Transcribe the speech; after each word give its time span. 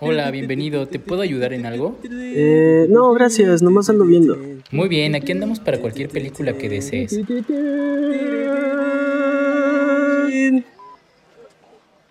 Hola, 0.00 0.30
bienvenido. 0.30 0.86
¿Te 0.88 0.98
puedo 0.98 1.22
ayudar 1.22 1.54
en 1.54 1.64
algo? 1.64 1.96
Eh, 2.04 2.86
no, 2.90 3.12
gracias, 3.12 3.62
nomás 3.62 3.88
ando 3.88 4.04
viendo. 4.04 4.36
Muy 4.70 4.88
bien, 4.88 5.14
aquí 5.14 5.32
andamos 5.32 5.58
para 5.58 5.78
cualquier 5.80 6.10
película 6.10 6.52
que 6.52 6.68
desees. 6.68 7.18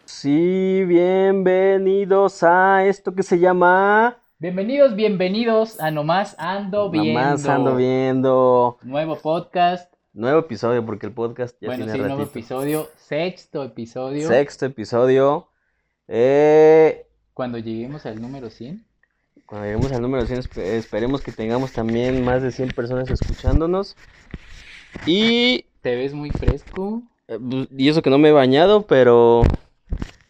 Sí, 0.05 0.83
bienvenidos 0.85 2.41
a 2.41 2.85
esto 2.85 3.13
que 3.13 3.21
se 3.21 3.37
llama... 3.37 4.17
Bienvenidos, 4.39 4.95
bienvenidos 4.95 5.79
a 5.79 5.91
Nomás 5.91 6.35
Ando 6.39 6.89
Viendo. 6.89 7.19
Nomás 7.19 7.45
ando 7.47 7.75
viendo. 7.75 8.77
Nuevo 8.83 9.15
podcast. 9.17 9.93
Nuevo 10.13 10.39
episodio, 10.39 10.83
porque 10.85 11.05
el 11.05 11.11
podcast 11.11 11.55
ya 11.61 11.69
bueno, 11.69 11.85
tiene 11.85 11.99
sí, 11.99 12.05
nuevo 12.05 12.23
episodio. 12.23 12.87
Sexto 12.95 13.63
episodio. 13.63 14.27
Sexto 14.27 14.65
episodio. 14.65 15.47
Eh, 16.07 17.05
Cuando 17.33 17.57
lleguemos 17.57 18.05
al 18.05 18.21
número 18.21 18.49
100. 18.49 18.85
cuando 19.45 19.65
lleguemos 19.67 19.91
al 19.91 20.01
número 20.01 20.25
100, 20.25 20.39
espe- 20.39 20.61
esperemos 20.77 21.21
que 21.21 21.31
tengamos 21.31 21.71
también 21.71 22.23
más 22.23 22.41
de 22.41 22.51
100 22.51 22.69
personas 22.71 23.09
escuchándonos. 23.09 23.95
Y, 25.05 25.65
Te 25.81 25.95
ves 25.95 26.13
muy 26.13 26.31
fresco. 26.31 27.03
eh, 27.27 27.39
pues, 27.39 27.67
y 27.77 27.89
eso 27.89 28.01
que 28.01 28.09
no 28.09 28.17
me 28.17 28.29
he 28.29 28.33
bañado, 28.33 28.83
pero... 28.87 29.43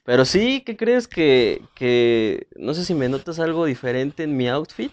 Pero 0.03 0.23
sí, 0.23 0.61
¿qué 0.65 0.77
crees 0.77 1.07
que, 1.07 1.61
que... 1.75 2.47
No 2.55 2.73
sé 2.73 2.85
si 2.85 2.93
me 2.93 3.09
notas 3.09 3.39
algo 3.39 3.65
diferente 3.65 4.23
en 4.23 4.37
mi 4.37 4.47
outfit. 4.47 4.91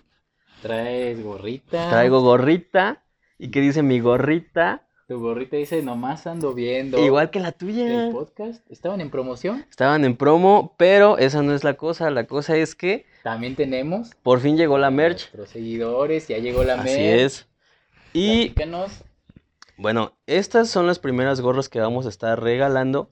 Traes 0.62 1.22
gorrita. 1.22 1.90
Traigo 1.90 2.20
gorrita. 2.20 3.02
¿Y 3.38 3.50
qué 3.50 3.60
dice 3.60 3.82
mi 3.82 4.00
gorrita? 4.00 4.88
Tu 5.06 5.18
gorrita 5.20 5.56
dice 5.56 5.82
Nomás 5.82 6.26
Ando 6.26 6.54
Viendo. 6.54 6.98
Igual 7.04 7.30
que 7.30 7.38
la 7.40 7.48
El 7.48 7.54
tuya. 7.54 8.08
podcast. 8.10 8.64
Estaban 8.70 9.00
en 9.02 9.10
promoción. 9.10 9.66
Estaban 9.68 10.04
en 10.04 10.16
promo, 10.16 10.74
pero 10.78 11.18
esa 11.18 11.42
no 11.42 11.54
es 11.54 11.62
la 11.62 11.74
cosa. 11.74 12.10
La 12.10 12.26
cosa 12.26 12.56
es 12.56 12.74
que 12.74 13.04
También 13.22 13.54
tenemos. 13.54 14.14
por 14.22 14.40
fin 14.40 14.56
llegó 14.56 14.78
la 14.78 14.90
merch. 14.90 15.24
Nuestros 15.24 15.50
seguidores. 15.50 16.28
Ya 16.28 16.38
llegó 16.38 16.64
la 16.64 16.74
Así 16.80 16.88
merch. 16.98 17.20
es. 17.20 17.48
Y 18.14 18.48
Platícanos. 18.50 19.04
bueno, 19.76 20.14
estas 20.26 20.70
son 20.70 20.86
las 20.86 20.98
primeras 20.98 21.40
gorras 21.42 21.68
que 21.68 21.80
vamos 21.80 22.06
a 22.06 22.08
estar 22.08 22.42
regalando. 22.42 23.10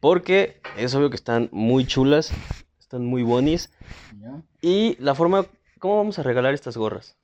Porque 0.00 0.60
es 0.76 0.94
obvio 0.94 1.08
que 1.08 1.16
están 1.16 1.48
muy 1.52 1.86
chulas. 1.86 2.32
Están 2.78 3.06
muy 3.06 3.22
bonis. 3.22 3.70
¿ya? 4.20 4.42
Y 4.60 4.96
la 5.02 5.14
forma... 5.14 5.46
¿Cómo 5.78 5.96
vamos 5.96 6.18
a 6.18 6.22
regalar 6.22 6.52
estas 6.52 6.76
gorras? 6.76 7.16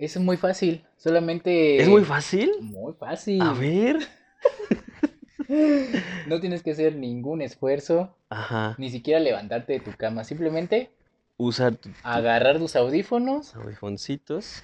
Eso 0.00 0.18
es 0.18 0.24
muy 0.24 0.36
fácil. 0.38 0.84
Solamente. 0.96 1.76
¿Es 1.80 1.88
muy 1.88 2.04
fácil? 2.04 2.50
Muy 2.60 2.94
fácil. 2.94 3.40
A 3.42 3.52
ver. 3.52 3.98
No 6.28 6.38
tienes 6.38 6.62
que 6.62 6.70
hacer 6.70 6.94
ningún 6.94 7.42
esfuerzo, 7.42 8.14
Ajá. 8.28 8.76
ni 8.78 8.88
siquiera 8.88 9.18
levantarte 9.18 9.72
de 9.72 9.80
tu 9.80 9.90
cama. 9.96 10.22
Simplemente 10.22 10.92
Usar 11.38 11.76
agarrar 12.04 12.58
tus 12.58 12.76
audífonos. 12.76 13.56
audífoncitos. 13.56 14.62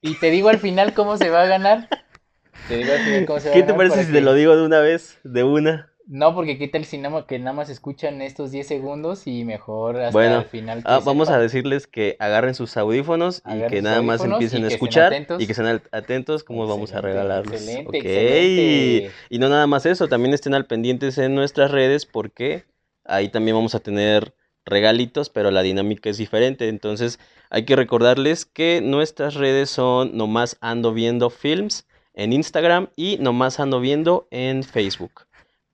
Y 0.00 0.14
te 0.18 0.30
digo 0.30 0.48
al 0.48 0.58
final 0.60 0.94
cómo 0.94 1.18
se 1.18 1.28
va 1.28 1.42
a 1.42 1.46
ganar. 1.46 1.90
Te 2.68 2.78
digo 2.78 2.90
al 2.94 3.00
final 3.00 3.26
cómo 3.26 3.40
se 3.40 3.48
va 3.50 3.52
a 3.52 3.54
¿Qué 3.54 3.62
te 3.64 3.72
ganar 3.72 3.88
parece 3.88 4.06
si 4.06 4.12
te 4.12 4.20
lo 4.22 4.32
digo 4.32 4.56
de 4.56 4.64
una 4.64 4.80
vez? 4.80 5.18
De 5.24 5.44
una. 5.44 5.92
No, 6.08 6.34
porque 6.36 6.56
qué 6.56 6.68
tal 6.68 6.84
si 6.84 6.98
nada 6.98 7.10
más, 7.16 7.24
que 7.24 7.38
nada 7.40 7.52
más 7.52 7.68
escuchan 7.68 8.22
estos 8.22 8.52
10 8.52 8.68
segundos 8.68 9.26
y 9.26 9.44
mejor 9.44 10.00
hasta 10.00 10.20
Bueno, 10.20 10.40
el 10.40 10.44
final. 10.46 10.82
que 10.82 10.88
Ah, 10.88 11.00
vamos 11.04 11.28
a 11.30 11.38
decirles 11.38 11.88
que 11.88 12.16
agarren 12.20 12.54
sus 12.54 12.76
audífonos 12.76 13.42
y 13.44 13.66
que 13.68 13.82
nada 13.82 14.02
más 14.02 14.22
empiecen 14.24 14.62
a 14.64 14.68
escuchar 14.68 15.12
y 15.38 15.46
que 15.46 15.60
al- 15.60 15.82
atentos 15.90 16.44
cómo 16.44 16.68
vamos 16.68 16.92
a 16.92 16.98
Excelente, 16.98 17.08
regalarlos. 17.08 17.54
Excelente, 17.60 17.88
Ok. 17.88 18.04
excelente. 18.04 19.12
Y 19.30 19.38
no 19.40 19.48
nada 19.48 19.66
más 19.66 19.84
eso, 19.84 20.08
también 20.08 20.32
estén 20.32 20.54
al 20.54 20.66
pendientes 20.66 21.18
en 21.18 21.34
nuestras 21.34 21.72
redes 21.72 22.06
porque 22.06 22.64
ahí 23.04 23.28
también 23.28 23.56
vamos 23.56 23.74
a 23.74 23.80
tener 23.80 24.32
regalitos, 24.64 25.28
pero 25.28 25.50
la 25.50 25.62
dinámica 25.62 26.08
es 26.08 26.18
diferente. 26.18 26.68
Entonces 26.68 27.18
hay 27.50 27.64
que 27.64 27.74
recordarles 27.74 28.44
que 28.46 28.80
nuestras 28.80 29.34
redes 29.34 29.70
son 29.70 30.16
nomás 30.16 30.56
ando 30.60 30.92
viendo 30.92 31.30
films 31.30 31.84
en 32.14 32.32
Instagram 32.32 32.90
y 32.94 33.18
nomás 33.18 33.58
ando 33.58 33.80
viendo 33.80 34.28
en 34.30 34.62
Facebook. 34.62 35.25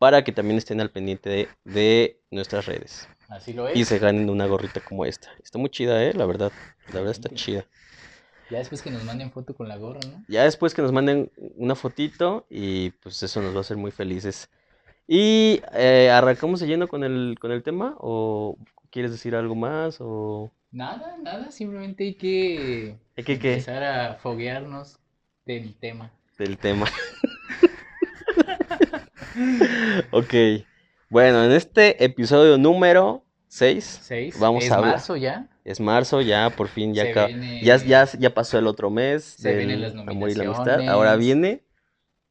Para 0.03 0.25
que 0.25 0.33
también 0.33 0.59
estén 0.59 0.81
al 0.81 0.91
pendiente 0.91 1.31
de, 1.31 1.49
de 1.65 2.21
nuestras 2.33 2.67
redes. 2.67 3.09
Así 3.29 3.53
lo 3.53 3.69
es. 3.69 3.77
Y 3.77 3.85
se 3.85 4.01
ganen 4.01 4.29
una 4.29 4.47
gorrita 4.47 4.81
como 4.81 5.05
esta. 5.05 5.29
Está 5.43 5.59
muy 5.59 5.71
chida, 5.71 6.03
¿eh? 6.05 6.13
La 6.13 6.27
verdad. 6.27 6.51
La 6.89 6.95
verdad 7.01 7.13
está 7.13 7.29
chida. 7.29 7.65
Ya 8.51 8.59
después 8.59 8.83
que 8.83 8.91
nos 8.91 9.05
manden 9.05 9.31
foto 9.31 9.55
con 9.55 9.69
la 9.69 9.77
gorra, 9.77 10.01
¿no? 10.11 10.25
Ya 10.27 10.43
después 10.43 10.75
que 10.75 10.83
nos 10.83 10.91
manden 10.93 11.31
una 11.57 11.77
fotito 11.77 12.47
y 12.51 12.91
pues 12.91 13.23
eso 13.23 13.41
nos 13.41 13.55
va 13.55 13.59
a 13.59 13.61
hacer 13.61 13.77
muy 13.77 13.93
felices. 13.93 14.51
Y 15.07 15.63
eh, 15.73 16.11
arrancamos 16.11 16.61
lleno 16.63 16.89
con 16.89 17.05
el, 17.05 17.37
con 17.41 17.53
el 17.53 17.63
tema 17.63 17.95
o 17.99 18.59
quieres 18.91 19.13
decir 19.13 19.37
algo 19.37 19.55
más 19.55 19.99
o 20.01 20.51
Nada, 20.73 21.17
nada, 21.23 21.51
simplemente 21.53 22.05
hay 22.05 22.15
que 22.15 22.97
¿Hay 23.17 23.25
que 23.25 23.39
qué? 23.39 23.53
empezar 23.53 23.85
a 23.85 24.15
foguearnos 24.17 24.99
del 25.47 25.75
tema. 25.79 26.11
del 26.39 26.59
tema. 26.59 26.87
Ok. 30.11 30.35
Bueno, 31.09 31.45
en 31.45 31.53
este 31.53 32.03
episodio 32.05 32.57
número 32.59 33.25
6 33.49 34.01
¿Seis? 34.03 34.39
Vamos 34.39 34.65
¿Es 34.65 34.71
a 34.73 34.77
hablar. 34.77 34.91
marzo 34.93 35.17
ya? 35.17 35.49
es 35.65 35.79
marzo, 35.79 36.21
ya 36.23 36.51
por 36.51 36.67
fin 36.69 36.93
ya 36.95 37.05
viene- 37.05 37.63
ya, 37.63 37.77
ya, 37.77 38.05
ya 38.19 38.35
pasó 38.35 38.59
el 38.59 38.67
otro 38.67 38.91
mes 38.91 39.23
Se 39.25 39.55
vienen 39.55 39.81
las 39.81 39.95
amor 39.95 40.31
y 40.31 40.35
la 40.35 40.45
amistad. 40.45 40.89
Ahora 40.89 41.15
viene 41.17 41.63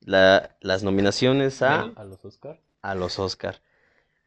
la- 0.02 0.58
las 0.62 0.84
nominaciones 0.84 1.62
a 1.62 1.94
los 2.04 2.26
Oscar. 2.26 2.60
a 2.82 2.96
los 2.96 3.20
Oscar. 3.20 3.62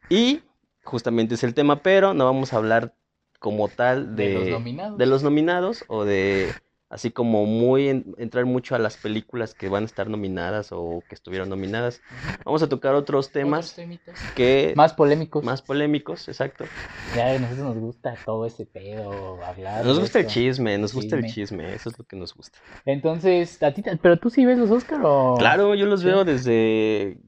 Y 0.09 0.41
justamente 0.83 1.35
es 1.35 1.43
el 1.43 1.53
tema, 1.53 1.81
pero 1.83 2.13
no 2.13 2.25
vamos 2.25 2.53
a 2.53 2.57
hablar 2.57 2.95
como 3.39 3.67
tal 3.67 4.15
De 4.15 4.29
de, 4.29 4.33
los 4.39 4.49
nominados. 4.49 4.97
de 4.97 5.05
los 5.05 5.21
nominados 5.23 5.83
o 5.87 6.05
de 6.05 6.51
así 6.95 7.11
como 7.11 7.45
muy 7.45 7.89
en- 7.89 8.15
entrar 8.17 8.45
mucho 8.45 8.73
a 8.75 8.79
las 8.79 8.97
películas 8.97 9.53
que 9.53 9.67
van 9.69 9.83
a 9.83 9.85
estar 9.85 10.09
nominadas 10.09 10.69
o 10.71 11.03
que 11.07 11.15
estuvieron 11.15 11.49
nominadas. 11.49 12.01
Vamos 12.45 12.63
a 12.63 12.69
tocar 12.69 12.95
otros 12.95 13.27
Otros 13.27 13.31
temas 13.31 13.75
temitas. 13.75 14.15
que 14.35 14.73
Más 14.75 14.93
polémicos. 14.93 15.43
más 15.43 15.61
polémicos, 15.61 16.27
exacto. 16.27 16.65
Ya 17.13 17.27
a 17.27 17.39
nosotros 17.39 17.65
nos 17.67 17.77
gusta 17.77 18.15
todo 18.25 18.45
ese 18.45 18.65
pedo, 18.65 19.43
hablar. 19.45 19.85
Nos 19.85 19.99
gusta 19.99 20.19
el 20.19 20.27
chisme, 20.27 20.77
nos 20.77 20.93
gusta 20.93 21.15
el 21.17 21.25
Chisme. 21.25 21.73
eso 21.75 21.89
es 21.89 21.97
lo 21.99 22.05
que 22.05 22.15
nos 22.15 22.33
gusta. 22.33 22.57
Entonces, 22.85 23.61
a 23.61 23.73
ti, 23.73 23.83
pero 24.01 24.17
tú 24.17 24.29
sí 24.29 24.45
ves 24.45 24.57
los 24.57 24.71
Oscar 24.71 25.01
o... 25.03 25.35
Claro, 25.37 25.75
yo 25.75 25.85
los 25.85 26.01
Sí. 26.01 26.07
veo 26.07 26.23
desde, 26.25 27.19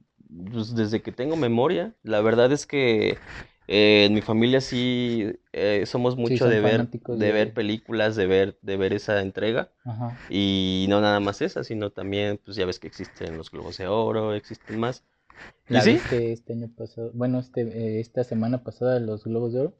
pues, 0.52 0.74
desde 0.74 1.02
que 1.02 1.12
tengo 1.12 1.36
memoria. 1.36 1.94
La 2.02 2.20
verdad 2.20 2.50
es 2.52 2.66
que 2.66 3.18
eh, 3.68 4.06
en 4.06 4.14
mi 4.14 4.22
familia 4.22 4.60
sí 4.60 5.32
eh, 5.52 5.84
somos 5.86 6.16
mucho 6.16 6.48
de 6.48 6.60
ver, 6.60 6.90
de 7.10 7.32
de- 7.32 7.32
ver 7.32 7.54
películas, 7.54 8.16
de 8.16 8.26
ver, 8.26 8.58
de 8.62 8.76
ver 8.76 8.92
esa 8.94 9.20
entrega. 9.22 9.72
Ajá. 9.84 10.20
Y 10.28 10.86
no 10.90 11.00
nada 11.00 11.20
más 11.20 11.42
esa, 11.42 11.64
sino 11.64 11.90
también, 11.92 12.38
pues 12.44 12.56
ya 12.56 12.66
ves 12.66 12.78
que 12.80 12.88
existen 12.88 13.36
los 13.38 13.50
Globos 13.50 13.78
de 13.78 13.88
Oro, 13.88 14.34
existen 14.34 14.78
más. 14.78 15.04
¿Y 15.68 15.74
¿La 15.74 15.82
sí? 15.82 16.00
viste 16.00 16.32
este 16.32 16.52
año 16.52 16.68
pasado? 16.76 17.12
Bueno, 17.14 17.38
este, 17.38 17.60
eh, 17.62 18.00
esta 18.00 18.24
semana 18.24 18.64
pasada 18.64 18.98
los 19.00 19.22
Globos 19.22 19.52
de 19.52 19.60
Oro. 19.60 19.74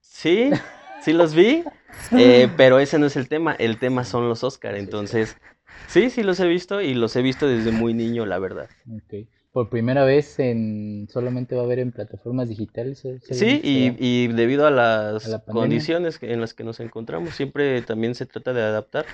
Sí, 0.00 0.60
sí 1.00 1.12
los 1.12 1.34
vi, 1.34 1.64
eh, 2.14 2.52
pero 2.56 2.78
ese 2.78 2.98
no 2.98 3.06
es 3.06 3.16
el 3.16 3.28
tema, 3.28 3.54
el 3.54 3.78
tema 3.78 4.04
son 4.04 4.28
los 4.28 4.44
Oscar, 4.44 4.74
entonces, 4.76 5.38
sí, 5.86 6.10
sí 6.10 6.22
los 6.22 6.40
he 6.40 6.46
visto 6.48 6.80
y 6.80 6.94
los 6.94 7.16
he 7.16 7.22
visto 7.22 7.46
desde 7.46 7.70
muy 7.70 7.94
niño, 7.94 8.26
la 8.26 8.38
verdad. 8.38 8.70
Ok. 8.88 9.14
Por 9.52 9.68
primera 9.68 10.04
vez 10.04 10.38
en 10.38 11.08
solamente 11.10 11.54
va 11.54 11.60
a 11.60 11.64
haber 11.64 11.78
en 11.78 11.92
plataformas 11.92 12.48
digitales. 12.48 13.06
Sí, 13.22 13.60
y, 13.62 14.28
debido 14.28 14.66
a 14.66 14.70
las 14.70 15.26
A 15.26 15.28
la 15.28 15.38
pandemia. 15.44 15.60
condiciones 15.60 16.18
en 16.22 16.40
las 16.40 16.54
que 16.54 16.64
nos 16.64 16.80
encontramos, 16.80 17.34
siempre 17.34 17.82
también 17.82 18.14
se 18.14 18.24
trata 18.24 18.54
de 18.54 18.62
adaptar. 18.62 19.04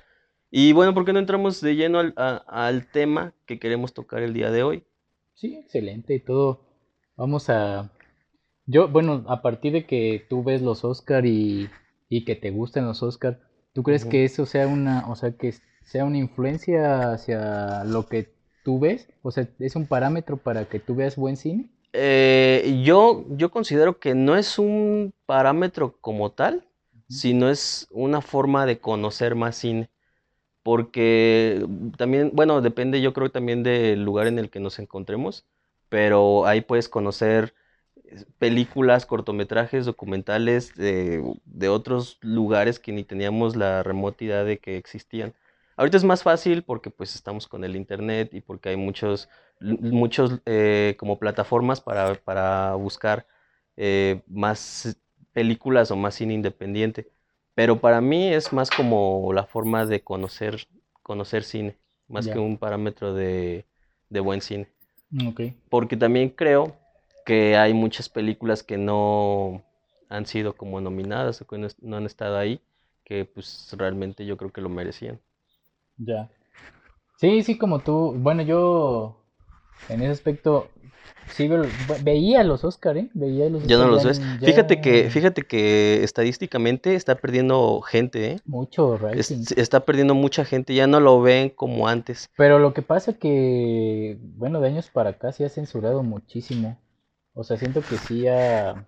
Y 0.50 0.72
bueno, 0.72 0.94
¿por 0.94 1.04
qué 1.04 1.12
no 1.12 1.18
entramos 1.18 1.60
de 1.60 1.74
lleno 1.74 1.98
al, 1.98 2.14
a- 2.16 2.44
al 2.46 2.86
tema 2.86 3.34
que 3.46 3.58
queremos 3.58 3.92
tocar 3.92 4.22
el 4.22 4.32
día 4.32 4.50
de 4.52 4.62
hoy? 4.62 4.84
Sí, 5.34 5.56
excelente 5.56 6.14
y 6.14 6.20
todo. 6.20 6.60
Vamos 7.16 7.50
a... 7.50 7.90
Yo, 8.66 8.88
bueno, 8.88 9.24
a 9.28 9.42
partir 9.42 9.72
de 9.72 9.86
que 9.86 10.24
tú 10.28 10.44
ves 10.44 10.62
los 10.62 10.84
Oscar 10.84 11.26
y, 11.26 11.68
y 12.08 12.24
que 12.24 12.36
te 12.36 12.50
gustan 12.50 12.86
los 12.86 13.02
Oscar, 13.02 13.40
¿tú 13.72 13.82
crees 13.82 14.04
que 14.04 14.24
eso 14.24 14.46
sea 14.46 14.68
una, 14.68 15.08
o 15.10 15.16
sea, 15.16 15.32
que 15.32 15.52
sea 15.84 16.04
una 16.04 16.18
influencia 16.18 17.12
hacia 17.12 17.82
lo 17.84 18.06
que 18.06 18.37
tú 18.68 18.78
ves? 18.78 19.08
O 19.22 19.30
sea, 19.30 19.48
¿es 19.60 19.76
un 19.76 19.86
parámetro 19.86 20.36
para 20.36 20.66
que 20.66 20.78
tú 20.78 20.94
veas 20.94 21.16
buen 21.16 21.38
cine? 21.38 21.70
Eh, 21.94 22.82
yo, 22.84 23.24
yo 23.30 23.50
considero 23.50 23.98
que 23.98 24.14
no 24.14 24.36
es 24.36 24.58
un 24.58 25.14
parámetro 25.24 25.96
como 26.02 26.32
tal, 26.32 26.66
sino 27.08 27.48
es 27.48 27.88
una 27.90 28.20
forma 28.20 28.66
de 28.66 28.78
conocer 28.78 29.34
más 29.36 29.56
cine. 29.56 29.88
Porque 30.62 31.66
también, 31.96 32.30
bueno, 32.34 32.60
depende 32.60 33.00
yo 33.00 33.14
creo 33.14 33.30
también 33.30 33.62
del 33.62 34.04
lugar 34.04 34.26
en 34.26 34.38
el 34.38 34.50
que 34.50 34.60
nos 34.60 34.78
encontremos, 34.78 35.46
pero 35.88 36.44
ahí 36.44 36.60
puedes 36.60 36.90
conocer 36.90 37.54
eh, 38.04 38.26
películas, 38.38 39.06
cortometrajes, 39.06 39.86
documentales 39.86 40.74
de, 40.74 41.24
de 41.46 41.68
otros 41.70 42.18
lugares 42.20 42.78
que 42.78 42.92
ni 42.92 43.02
teníamos 43.02 43.56
la 43.56 43.82
remota 43.82 44.24
idea 44.24 44.44
de 44.44 44.58
que 44.58 44.76
existían. 44.76 45.32
Ahorita 45.78 45.96
es 45.96 46.04
más 46.04 46.24
fácil 46.24 46.64
porque 46.64 46.90
pues 46.90 47.14
estamos 47.14 47.46
con 47.46 47.62
el 47.64 47.76
internet 47.76 48.34
y 48.34 48.40
porque 48.40 48.70
hay 48.70 48.76
muchos, 48.76 49.28
muchos 49.60 50.40
eh, 50.44 50.96
como 50.98 51.20
plataformas 51.20 51.80
para, 51.80 52.14
para 52.16 52.74
buscar 52.74 53.26
eh, 53.76 54.22
más 54.26 54.98
películas 55.32 55.92
o 55.92 55.96
más 55.96 56.16
cine 56.16 56.34
independiente. 56.34 57.08
Pero 57.54 57.80
para 57.80 58.00
mí 58.00 58.26
es 58.28 58.52
más 58.52 58.70
como 58.70 59.32
la 59.32 59.44
forma 59.44 59.86
de 59.86 60.02
conocer, 60.02 60.66
conocer 61.04 61.44
cine, 61.44 61.78
más 62.08 62.26
que 62.26 62.40
un 62.40 62.58
parámetro 62.58 63.14
de, 63.14 63.64
de 64.10 64.20
buen 64.20 64.40
cine. 64.40 64.68
Ok. 65.26 65.40
Porque 65.70 65.96
también 65.96 66.30
creo 66.30 66.76
que 67.24 67.56
hay 67.56 67.72
muchas 67.72 68.08
películas 68.08 68.64
que 68.64 68.78
no 68.78 69.62
han 70.08 70.26
sido 70.26 70.56
como 70.56 70.80
nominadas 70.80 71.40
o 71.40 71.46
que 71.46 71.58
no, 71.58 71.68
no 71.82 71.96
han 71.98 72.06
estado 72.06 72.36
ahí, 72.36 72.60
que 73.04 73.24
pues 73.26 73.72
realmente 73.78 74.26
yo 74.26 74.36
creo 74.36 74.52
que 74.52 74.60
lo 74.60 74.68
merecían. 74.70 75.20
Ya. 75.98 76.28
Sí, 77.16 77.42
sí, 77.42 77.58
como 77.58 77.82
tú. 77.82 78.14
Bueno, 78.18 78.42
yo 78.42 79.16
en 79.88 80.02
ese 80.02 80.12
aspecto 80.12 80.70
sí 81.28 81.48
ve- 81.48 81.70
ve- 81.88 81.98
veía 82.00 82.44
los 82.44 82.64
Oscar, 82.64 82.98
¿eh? 82.98 83.10
Veía 83.14 83.48
los 83.50 83.64
Ya 83.64 83.76
no 83.76 83.84
Oscar, 83.84 83.88
los 83.88 84.04
ya, 84.04 84.08
ves. 84.10 84.20
Fíjate 84.44 84.80
que, 84.80 85.10
fíjate 85.10 85.42
que 85.42 86.04
estadísticamente 86.04 86.94
está 86.94 87.16
perdiendo 87.16 87.80
gente, 87.82 88.32
¿eh? 88.32 88.40
mucho 88.46 88.96
Es- 89.12 89.30
rating. 89.30 89.44
está 89.58 89.80
perdiendo 89.80 90.14
mucha 90.14 90.44
gente, 90.44 90.74
ya 90.74 90.86
no 90.86 91.00
lo 91.00 91.20
ven 91.20 91.50
como 91.50 91.88
antes. 91.88 92.28
Pero 92.36 92.58
lo 92.58 92.72
que 92.72 92.82
pasa 92.82 93.14
que, 93.14 94.16
bueno, 94.36 94.60
de 94.60 94.68
años 94.68 94.88
para 94.90 95.10
acá 95.10 95.32
se 95.32 95.44
ha 95.44 95.48
censurado 95.48 96.02
muchísimo. 96.02 96.78
O 97.34 97.44
sea, 97.44 97.56
siento 97.56 97.80
que 97.82 97.96
sí 97.96 98.26
ha, 98.28 98.86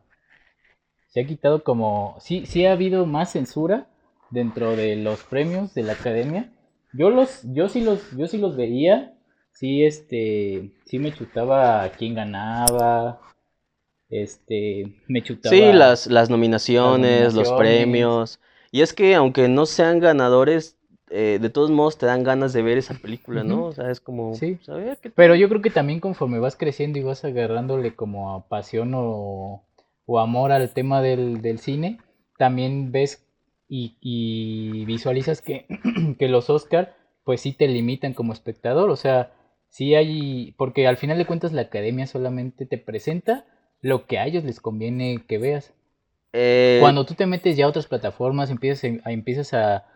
se 1.08 1.20
ha 1.20 1.26
quitado 1.26 1.62
como, 1.62 2.16
sí, 2.20 2.46
sí 2.46 2.64
ha 2.64 2.72
habido 2.72 3.04
más 3.04 3.32
censura 3.32 3.86
dentro 4.30 4.76
de 4.76 4.96
los 4.96 5.20
premios 5.24 5.74
de 5.74 5.82
la 5.82 5.92
academia. 5.92 6.50
Yo 6.92 7.10
los, 7.10 7.42
yo 7.44 7.68
sí 7.68 7.80
los, 7.82 8.10
yo 8.16 8.26
sí 8.26 8.38
los 8.38 8.56
veía, 8.56 9.14
sí, 9.52 9.84
este, 9.84 10.72
sí 10.84 10.98
me 10.98 11.12
chutaba 11.12 11.82
a 11.84 11.92
quién 11.92 12.14
ganaba, 12.14 13.20
este, 14.10 14.94
me 15.08 15.22
Sí, 15.42 15.72
chutaba 15.72 15.72
las, 15.72 16.06
las 16.06 16.30
las 16.82 16.96
nominaciones, 16.96 17.34
los 17.34 17.52
premios. 17.52 18.40
Y 18.70 18.82
es 18.82 18.92
que 18.92 19.14
aunque 19.14 19.48
no 19.48 19.66
sean 19.66 19.98
ganadores, 20.00 20.78
eh, 21.10 21.38
de 21.40 21.50
todos 21.50 21.70
modos 21.70 21.98
te 21.98 22.06
dan 22.06 22.22
ganas 22.24 22.52
de 22.52 22.62
ver 22.62 22.78
esa 22.78 22.94
película, 22.94 23.42
¿no? 23.44 23.66
O 23.66 23.72
sea, 23.72 23.90
es 23.90 24.00
como, 24.00 24.38
Sí. 24.38 24.56
pues, 24.56 24.68
a 24.68 24.74
ver, 24.74 24.98
¿qué 25.00 25.12
Pero 25.14 25.34
yo 25.34 25.48
creo 25.48 25.62
que 25.62 25.70
también 25.70 26.00
conforme 26.00 26.38
vas 26.38 26.56
creciendo 26.56 26.98
y 26.98 27.02
vas 27.02 27.24
agarrándole 27.24 27.94
como 27.94 28.34
a 28.34 28.48
pasión 28.48 28.92
o, 28.94 29.64
o 30.06 30.18
amor 30.18 30.52
al 30.52 30.70
tema 30.72 31.02
del, 31.02 31.42
del 31.42 31.58
cine, 31.58 31.98
también 32.38 32.92
ves 32.92 33.26
y, 33.70 33.96
y 34.02 34.84
visualizas 34.84 35.40
que, 35.42 35.66
que 36.18 36.28
los 36.28 36.50
Oscar 36.50 36.94
pues 37.24 37.40
sí 37.42 37.52
te 37.52 37.68
limitan 37.68 38.12
como 38.14 38.32
espectador. 38.34 38.90
O 38.90 38.96
sea, 38.96 39.32
sí 39.68 39.94
hay, 39.94 40.52
porque 40.58 40.86
al 40.88 40.96
final 40.98 41.16
de 41.18 41.26
cuentas 41.26 41.52
la 41.52 41.62
academia 41.62 42.06
solamente 42.06 42.66
te 42.66 42.78
presenta 42.78 43.46
lo 43.80 44.06
que 44.06 44.18
a 44.18 44.26
ellos 44.26 44.44
les 44.44 44.60
conviene 44.60 45.24
que 45.28 45.38
veas. 45.38 45.72
Eh, 46.32 46.78
Cuando 46.80 47.06
tú 47.06 47.14
te 47.14 47.26
metes 47.26 47.56
ya 47.56 47.66
a 47.66 47.68
otras 47.68 47.86
plataformas, 47.86 48.50
empiezas 48.50 48.84
a, 49.04 49.08
a- 49.08 49.12
empiezas 49.12 49.54
a, 49.54 49.86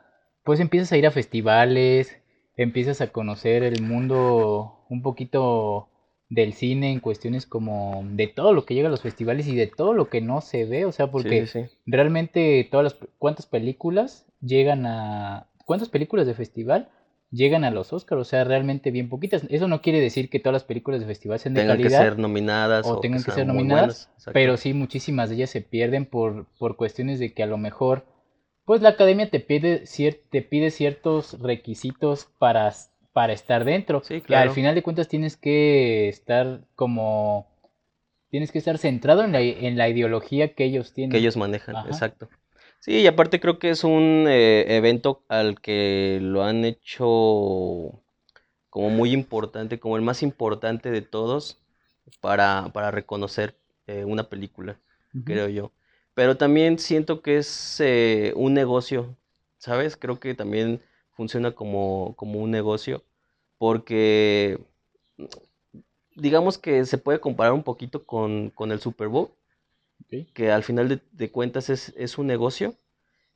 pues 0.45 0.61
empiezas 0.61 0.93
a 0.93 0.97
ir 0.97 1.07
a 1.07 1.11
festivales, 1.11 2.17
empiezas 2.57 3.01
a 3.01 3.09
conocer 3.09 3.63
el 3.65 3.83
mundo 3.83 4.85
un 4.89 5.03
poquito 5.03 5.89
del 6.35 6.53
cine 6.53 6.91
en 6.93 7.01
cuestiones 7.01 7.47
como 7.47 8.03
de 8.11 8.27
todo 8.27 8.53
lo 8.53 8.65
que 8.65 8.75
llega 8.75 8.89
a 8.89 8.91
los 8.91 9.03
festivales 9.03 9.47
y 9.47 9.55
de 9.57 9.67
todo 9.67 9.93
lo 9.95 10.09
que 10.09 10.21
no 10.21 10.41
se 10.41 10.65
ve, 10.65 10.85
o 10.85 10.93
sea, 10.93 11.07
sí, 11.07 11.13
porque 11.13 11.47
sí. 11.47 11.65
realmente 11.87 12.67
todas 12.71 12.85
las, 12.85 12.97
cuántas 13.19 13.47
películas 13.47 14.27
llegan 14.41 14.87
a, 14.87 15.47
cuántas 15.65 15.89
películas 15.89 16.27
de 16.27 16.35
festival 16.35 16.89
llegan 17.31 17.65
a 17.65 17.71
los 17.71 17.93
Oscars, 17.93 18.21
o 18.21 18.25
sea, 18.25 18.45
realmente 18.45 18.91
bien 18.93 19.09
poquitas. 19.09 19.43
Eso 19.49 19.67
no 19.67 19.83
quiere 19.83 20.01
decir 20.01 20.31
que 20.31 20.39
todas 20.39 20.53
las 20.55 20.65
películas 20.65 21.01
de 21.01 21.07
festival 21.07 21.39
sean 21.41 21.55
de 21.55 21.63
Tengan 21.63 21.79
que 21.79 21.91
ser 21.91 22.19
nominadas 22.19 22.87
o 22.87 23.01
tengan 23.01 23.25
que 23.25 23.33
ser 23.33 23.47
nominadas, 23.47 24.09
buenas. 24.15 24.31
pero 24.33 24.57
sí 24.57 24.73
muchísimas 24.73 25.31
de 25.31 25.37
ellas 25.37 25.51
se 25.51 25.61
pierden 25.61 26.07
por, 26.07 26.47
por 26.59 26.77
cuestiones 26.77 27.19
de 27.19 27.33
que 27.35 27.43
a 27.43 27.47
lo 27.47 27.59
mejor, 27.59 28.05
pues 28.65 28.83
la 28.83 28.91
academia 28.91 29.31
te 29.31 29.41
pide, 29.41 29.83
cier- 29.83 30.21
te 30.31 30.43
pide 30.43 30.71
ciertos 30.71 31.41
requisitos 31.41 32.29
para, 32.39 32.73
para 33.15 33.35
estar 33.35 33.65
dentro. 33.67 34.05
Sí, 34.05 34.21
Y 34.29 34.35
al 34.35 34.51
claro. 34.51 34.53
final 34.53 34.77
de 34.77 34.85
cuentas 34.85 35.09
tienes 35.09 35.39
que 35.39 36.09
estar 36.11 36.63
como, 36.77 37.49
tienes 38.31 38.53
que 38.53 38.59
estar 38.59 38.79
centrado 38.79 39.25
en 39.25 39.33
la, 39.33 39.43
i- 39.43 39.67
en 39.67 39.79
la 39.79 39.89
ideología 39.91 40.55
que 40.55 40.65
ellos 40.67 40.93
que 41.09 41.19
tienen. 41.19 41.19
ellos 41.19 41.37
manejan, 41.37 41.81
Ajá. 41.81 41.85
exacto. 41.85 42.29
Sí, 42.81 43.01
y 43.01 43.07
aparte 43.07 43.41
creo 43.41 43.59
que 43.59 43.71
es 43.71 43.85
un 43.85 44.27
eh, 44.29 44.77
evento 44.77 45.25
al 45.29 45.61
que 45.61 46.19
lo 46.23 46.43
han 46.45 46.65
hecho 46.65 48.03
como 48.71 48.91
muy 48.91 49.13
importante, 49.13 49.81
como 49.81 49.97
el 49.97 50.03
más 50.03 50.23
importante 50.23 50.91
de 50.91 51.03
todos 51.03 51.59
para, 52.21 52.71
para 52.75 52.91
reconocer 52.91 53.57
eh, 53.87 54.05
una 54.05 54.29
película, 54.29 54.81
creo 55.25 55.49
yo. 55.49 55.73
Pero 56.15 56.37
también 56.37 56.79
siento 56.79 57.23
que 57.23 57.39
es 57.39 57.81
eh, 57.81 58.33
un 58.37 58.55
negocio, 58.55 59.17
¿sabes? 59.59 59.97
Creo 59.97 60.21
que 60.21 60.35
también 60.35 60.83
funciona 61.15 61.53
como, 61.55 62.15
como 62.17 62.41
un 62.41 62.51
negocio, 62.51 63.05
porque 63.59 64.59
digamos 66.17 66.59
que 66.59 66.85
se 66.87 66.99
puede 66.99 67.21
comparar 67.21 67.53
un 67.53 67.63
poquito 67.63 68.05
con, 68.07 68.51
con 68.51 68.73
el 68.73 68.81
Super 68.81 69.09
Bowl 69.09 69.31
que 70.35 70.51
al 70.51 70.63
final 70.65 70.89
de, 70.89 71.01
de 71.13 71.31
cuentas 71.31 71.71
es, 71.71 71.93
es 71.97 72.19
un 72.19 72.27
negocio. 72.27 72.77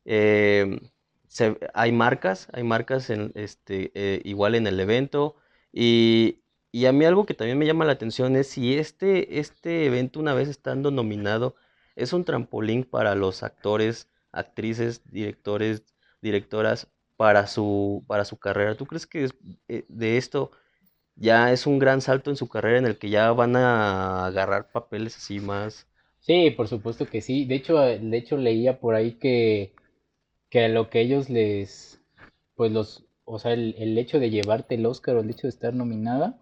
eh, 0.07 0.81
se- 1.29 1.59
hay 1.75 1.93
marcas, 1.93 2.49
hay 2.53 2.65
marcas 2.65 3.11
en, 3.11 3.33
este, 3.37 3.93
eh, 3.95 4.23
igual 4.25 4.55
en 4.57 4.67
el 4.67 4.81
evento. 4.81 5.37
Y, 5.73 6.41
y 6.73 6.87
a 6.87 6.93
mí 6.93 7.05
algo 7.07 7.27
que 7.27 7.35
también 7.35 7.59
me 7.59 7.67
llama 7.67 7.85
la 7.87 7.93
atención 7.95 8.37
es 8.37 8.49
si 8.49 8.77
este, 8.79 9.41
este 9.41 9.87
evento, 9.87 10.21
una 10.21 10.35
vez 10.35 10.49
estando 10.49 10.91
nominado, 10.93 11.57
es 11.97 12.13
un 12.15 12.25
trampolín 12.25 12.85
para 12.85 13.15
los 13.17 13.43
actores, 13.45 14.09
actrices, 14.33 15.03
directores, 15.11 15.83
directoras 16.23 16.89
para 17.19 17.49
su, 17.49 18.05
para 18.09 18.25
su 18.27 18.39
carrera. 18.39 18.77
¿Tú 18.77 18.87
crees 18.87 19.07
que 19.09 19.31
eh, 19.69 19.87
de 19.91 20.19
esto 20.19 20.53
ya 21.17 21.53
es 21.53 21.67
un 21.67 21.79
gran 21.81 22.01
salto 22.03 22.31
en 22.31 22.37
su 22.37 22.49
carrera 22.49 22.79
en 22.79 22.87
el 22.87 22.99
que 22.99 23.11
ya 23.11 23.33
van 23.33 23.57
a 23.57 24.27
agarrar 24.27 24.73
papeles 24.73 25.17
así 25.19 25.41
más? 25.41 25.89
Sí, 26.21 26.51
por 26.51 26.69
supuesto 26.69 27.07
que 27.09 27.21
sí. 27.21 27.45
De 27.45 27.55
hecho, 27.57 27.83
eh, 27.85 27.99
de 27.99 28.17
hecho 28.17 28.37
leía 28.37 28.81
por 28.81 28.95
ahí 28.95 29.13
que, 29.15 29.73
que 30.51 30.65
a 30.67 30.69
lo 30.69 30.91
que 30.91 31.01
ellos 31.03 31.31
les, 31.31 32.01
pues 32.57 32.73
los, 32.73 33.07
o 33.25 33.39
sea, 33.41 33.53
el, 33.55 33.75
el 33.79 33.99
hecho 33.99 34.21
de 34.21 34.31
llevarte 34.31 34.77
el 34.77 34.87
Oscar 34.87 35.17
o 35.17 35.21
el 35.21 35.31
hecho 35.31 35.45
de 35.45 35.51
estar 35.51 35.75
nominada, 35.75 36.39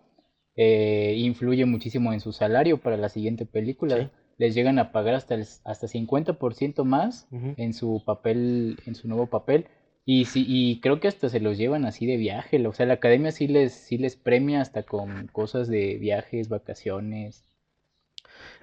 eh, 0.56 1.14
influye 1.19 1.67
muchísimo 1.67 2.12
en 2.14 2.20
su 2.20 2.32
salario 2.32 2.78
para 2.81 2.96
la 2.99 3.08
siguiente 3.11 3.46
Sí. 3.88 3.96
película. 3.96 4.11
Les 4.38 4.55
llegan 4.55 4.78
a 4.81 4.93
pagar 4.93 5.14
hasta 5.14 5.35
el, 5.37 5.47
hasta 5.64 5.88
50% 5.88 6.85
más 6.85 7.28
en 7.56 7.75
su 7.75 8.02
papel, 8.06 8.78
en 8.87 8.95
su 8.97 9.09
nuevo 9.09 9.28
papel. 9.28 9.68
Y 10.08 10.26
sí, 10.26 10.44
y 10.48 10.80
creo 10.80 11.00
que 11.00 11.08
hasta 11.08 11.28
se 11.28 11.40
los 11.40 11.58
llevan 11.58 11.84
así 11.84 12.06
de 12.06 12.16
viaje. 12.16 12.64
O 12.64 12.72
sea, 12.72 12.86
la 12.86 12.94
academia 12.94 13.32
sí 13.32 13.48
les, 13.48 13.72
sí 13.75 13.98
les 13.98 14.14
premia 14.14 14.60
hasta 14.60 14.84
con 14.84 15.26
cosas 15.26 15.66
de 15.66 15.96
viajes, 15.96 16.48
vacaciones. 16.48 17.44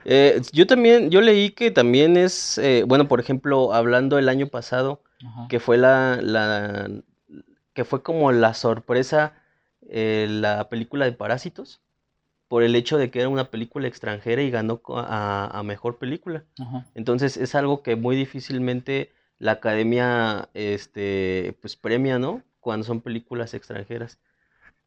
Eh, 0.06 0.42
yo 0.54 0.66
también, 0.66 1.12
yo 1.12 1.20
leí 1.20 1.52
que 1.52 1.70
también 1.70 2.16
es, 2.16 2.58
eh, 2.58 2.86
bueno, 2.88 3.10
por 3.10 3.20
ejemplo, 3.20 3.74
hablando 3.74 4.18
el 4.18 4.30
año 4.30 4.48
pasado, 4.48 5.02
Ajá. 5.26 5.48
que 5.50 5.60
fue 5.60 5.78
la, 5.78 6.20
la, 6.22 6.90
que 7.74 7.84
fue 7.84 8.04
como 8.04 8.32
la 8.32 8.54
sorpresa, 8.54 9.34
eh, 9.90 10.28
la 10.30 10.70
película 10.70 11.04
de 11.04 11.12
Parásitos, 11.12 11.82
por 12.48 12.64
el 12.64 12.74
hecho 12.76 12.98
de 12.98 13.12
que 13.12 13.20
era 13.20 13.28
una 13.28 13.52
película 13.52 13.90
extranjera 13.90 14.42
y 14.44 14.50
ganó 14.50 14.82
a, 14.96 15.60
a 15.60 15.64
mejor 15.64 15.98
película. 15.98 16.46
Ajá. 16.58 16.86
Entonces 16.96 17.36
es 17.36 17.54
algo 17.54 17.84
que 17.84 17.98
muy 17.98 18.16
difícilmente 18.16 19.12
la 19.44 19.54
academia, 19.54 20.48
este, 20.54 21.54
pues 21.60 21.76
premia, 21.76 22.18
¿no? 22.18 22.42
Cuando 22.62 22.86
son 22.86 23.02
películas 23.02 23.54
extranjeras. 23.54 24.18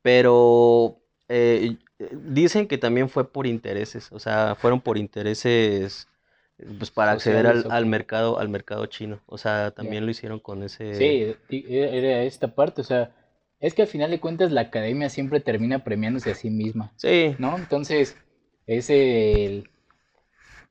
Pero 0.00 0.98
eh, 1.28 1.76
eh, 1.98 2.08
dicen 2.12 2.66
que 2.66 2.78
también 2.78 3.10
fue 3.10 3.30
por 3.30 3.46
intereses, 3.46 4.10
o 4.12 4.18
sea, 4.18 4.54
fueron 4.54 4.80
por 4.80 4.96
intereses, 4.96 6.08
pues 6.78 6.90
para 6.90 7.12
acceder 7.12 7.46
al, 7.46 7.70
al 7.70 7.84
mercado, 7.84 8.38
al 8.38 8.48
mercado 8.48 8.86
chino. 8.86 9.20
O 9.26 9.36
sea, 9.36 9.72
también 9.72 10.06
lo 10.06 10.10
hicieron 10.10 10.40
con 10.40 10.62
ese... 10.62 10.94
Sí, 10.94 11.36
era 11.50 12.22
esta 12.22 12.54
parte, 12.54 12.80
o 12.80 12.84
sea, 12.84 13.14
es 13.60 13.74
que 13.74 13.82
al 13.82 13.88
final 13.88 14.10
de 14.10 14.20
cuentas 14.20 14.52
la 14.52 14.62
academia 14.62 15.10
siempre 15.10 15.40
termina 15.40 15.84
premiándose 15.84 16.30
a 16.30 16.34
sí 16.34 16.48
misma, 16.48 16.94
Sí, 16.96 17.34
¿no? 17.38 17.58
Entonces, 17.58 18.16
es 18.66 18.88
el, 18.88 19.68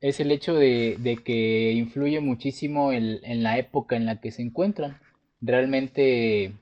es 0.01 0.19
el 0.19 0.31
hecho 0.31 0.53
de, 0.55 0.97
de 0.99 1.17
que 1.23 1.73
influye 1.73 2.19
muchísimo 2.21 2.91
el- 2.91 3.21
en 3.23 3.43
la 3.43 3.57
época 3.57 3.95
en 3.95 4.05
la 4.05 4.19
que 4.21 4.31
se 4.31 4.41
encuentran. 4.43 4.99
Realmente, 5.41 6.53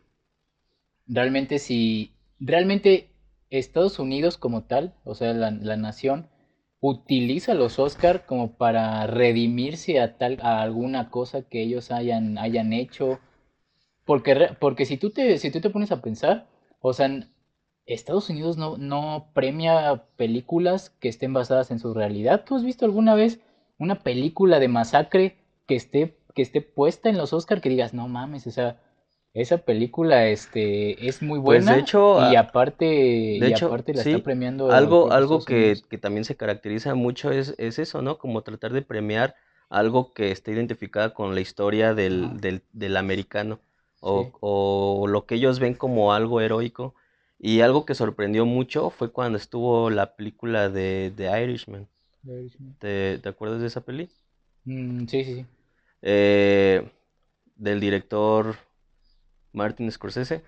realmente 1.08 1.60
si, 1.60 2.12
realmente 2.40 3.10
Estados 3.50 4.00
Unidos 4.00 4.38
como 4.38 4.64
tal, 4.64 4.94
o 5.04 5.16
sea, 5.16 5.34
la, 5.34 5.52
la 5.52 5.78
nación, 5.78 6.28
utiliza 6.80 7.54
los 7.54 7.80
Oscar 7.80 8.26
como 8.26 8.54
para 8.58 9.06
redimirse 9.08 10.00
a 10.00 10.18
tal, 10.18 10.40
a 10.42 10.62
alguna 10.62 11.10
cosa 11.10 11.44
que 11.44 11.62
ellos 11.62 11.92
hayan, 11.92 12.38
hayan 12.38 12.74
hecho 12.74 13.20
Porque, 14.06 14.50
porque 14.60 14.86
si 14.86 14.98
tú 14.98 15.12
te, 15.12 15.38
si 15.40 15.52
tú 15.52 15.62
te 15.62 15.70
pones 15.72 15.92
a 15.92 16.02
pensar, 16.02 16.48
o 16.82 16.94
sea, 16.94 17.10
Estados 17.86 18.30
Unidos 18.30 18.58
no, 18.58 18.78
no 18.78 19.30
premia 19.34 20.06
películas 20.16 20.90
que 21.00 21.10
estén 21.10 21.34
basadas 21.34 21.72
en 21.72 21.80
su 21.80 21.94
realidad. 21.94 22.44
¿Tú 22.46 22.56
has 22.56 22.64
visto 22.64 22.86
alguna 22.86 23.16
vez 23.16 23.40
una 23.78 24.00
película 24.04 24.60
de 24.60 24.68
masacre 24.68 25.38
que 25.68 25.76
esté, 25.76 26.18
que 26.34 26.42
esté 26.42 26.62
puesta 26.62 27.10
en 27.10 27.18
los 27.18 27.34
Oscar 27.34 27.62
que 27.62 27.70
digas, 27.70 27.94
no 27.94 28.08
mames, 28.08 28.48
o 28.48 28.52
sea, 28.52 28.80
esa 29.34 29.58
película 29.60 30.28
este, 30.28 31.08
es 31.08 31.22
muy 31.22 31.40
Pues 31.40 31.66
de 31.66 31.74
buena 31.74 31.80
hecho, 31.80 32.32
y 32.32 32.36
aparte, 32.36 32.86
de 32.86 33.50
y 33.50 33.52
hecho, 33.52 33.68
aparte 33.68 33.94
la 33.94 34.04
sí, 34.04 34.12
está 34.12 34.24
premiando 34.24 34.72
algo, 34.72 35.12
algo 35.12 35.44
que, 35.44 35.76
que 35.90 35.98
también 35.98 36.24
se 36.24 36.36
caracteriza 36.38 36.94
mucho 36.96 37.32
es, 37.32 37.56
es 37.58 37.80
eso, 37.80 38.02
¿no? 38.02 38.18
Como 38.20 38.44
tratar 38.44 38.74
de 38.74 38.84
premiar 38.84 39.36
algo 39.70 40.14
que 40.14 40.32
esté 40.32 40.52
identificada 40.52 41.14
con 41.14 41.34
la 41.34 41.42
historia 41.42 41.96
del, 41.96 42.40
del, 42.40 42.64
del 42.74 42.96
americano 42.96 43.60
o, 44.02 44.24
sí. 44.26 44.30
o 44.40 45.06
lo 45.08 45.26
que 45.26 45.36
ellos 45.36 45.60
ven 45.60 45.74
como 45.74 46.14
algo 46.14 46.40
heroico. 46.40 46.94
Y 47.44 47.62
algo 47.62 47.86
que 47.86 47.94
sorprendió 47.94 48.46
mucho 48.46 48.90
fue 48.90 49.12
cuando 49.12 49.38
estuvo 49.38 49.90
la 49.92 50.16
película 50.16 50.70
de 50.70 51.14
The 51.16 51.44
Irishman. 51.44 51.88
The 52.26 52.32
Irishman. 52.32 52.76
¿Te, 52.80 53.20
te 53.20 53.30
acuerdas 53.30 53.62
de 53.62 53.68
esa 53.68 53.82
peli? 53.82 54.10
Mm, 54.66 55.06
sí, 55.08 55.24
sí, 55.24 55.36
sí. 55.36 55.46
Eh, 56.02 56.92
del 57.56 57.80
director 57.80 58.56
Martin 59.54 59.92
Scorsese. 59.92 60.44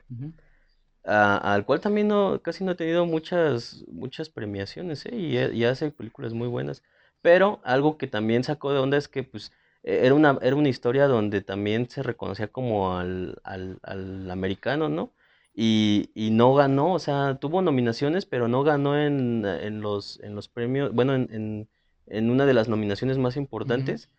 A- 1.06 1.54
al 1.54 1.66
cual 1.66 1.82
también 1.82 2.08
no, 2.08 2.42
casi 2.42 2.64
no 2.64 2.72
ha 2.72 2.76
tenido 2.76 3.06
muchas, 3.06 3.84
muchas 3.88 4.30
premiaciones, 4.30 5.06
¿eh? 5.06 5.16
Y, 5.16 5.38
ha- 5.38 5.52
y 5.52 5.64
hace 5.66 5.92
películas 5.92 6.34
muy 6.34 6.48
buenas. 6.48 6.84
Pero 7.22 7.60
algo 7.64 7.98
que 7.98 8.08
también 8.08 8.44
sacó 8.44 8.74
de 8.74 8.80
onda 8.80 8.98
es 8.98 9.08
que 9.08 9.24
pues 9.24 9.52
e- 9.84 10.06
era 10.06 10.16
una, 10.16 10.40
era 10.42 10.56
una 10.56 10.70
historia 10.70 11.08
donde 11.08 11.42
también 11.42 11.90
se 11.90 12.02
reconocía 12.04 12.48
como 12.48 12.98
al, 12.98 13.40
al, 13.44 13.80
al 13.84 14.32
americano, 14.32 14.90
¿no? 14.90 15.12
Y, 15.56 16.10
y 16.14 16.32
no 16.32 16.54
ganó, 16.54 16.94
o 16.94 17.00
sea, 17.00 17.38
tuvo 17.40 17.62
nominaciones, 17.62 18.26
pero 18.26 18.50
no 18.50 18.64
ganó 18.64 19.00
en, 19.00 19.46
en 19.46 19.80
los, 19.80 20.20
en 20.22 20.36
los 20.36 20.50
premios, 20.50 20.94
bueno, 20.94 21.16
en, 21.16 21.30
en, 21.32 21.70
en 22.08 22.30
una 22.30 22.46
de 22.46 22.54
las 22.54 22.68
nominaciones 22.68 23.18
más 23.18 23.38
importantes, 23.38 24.10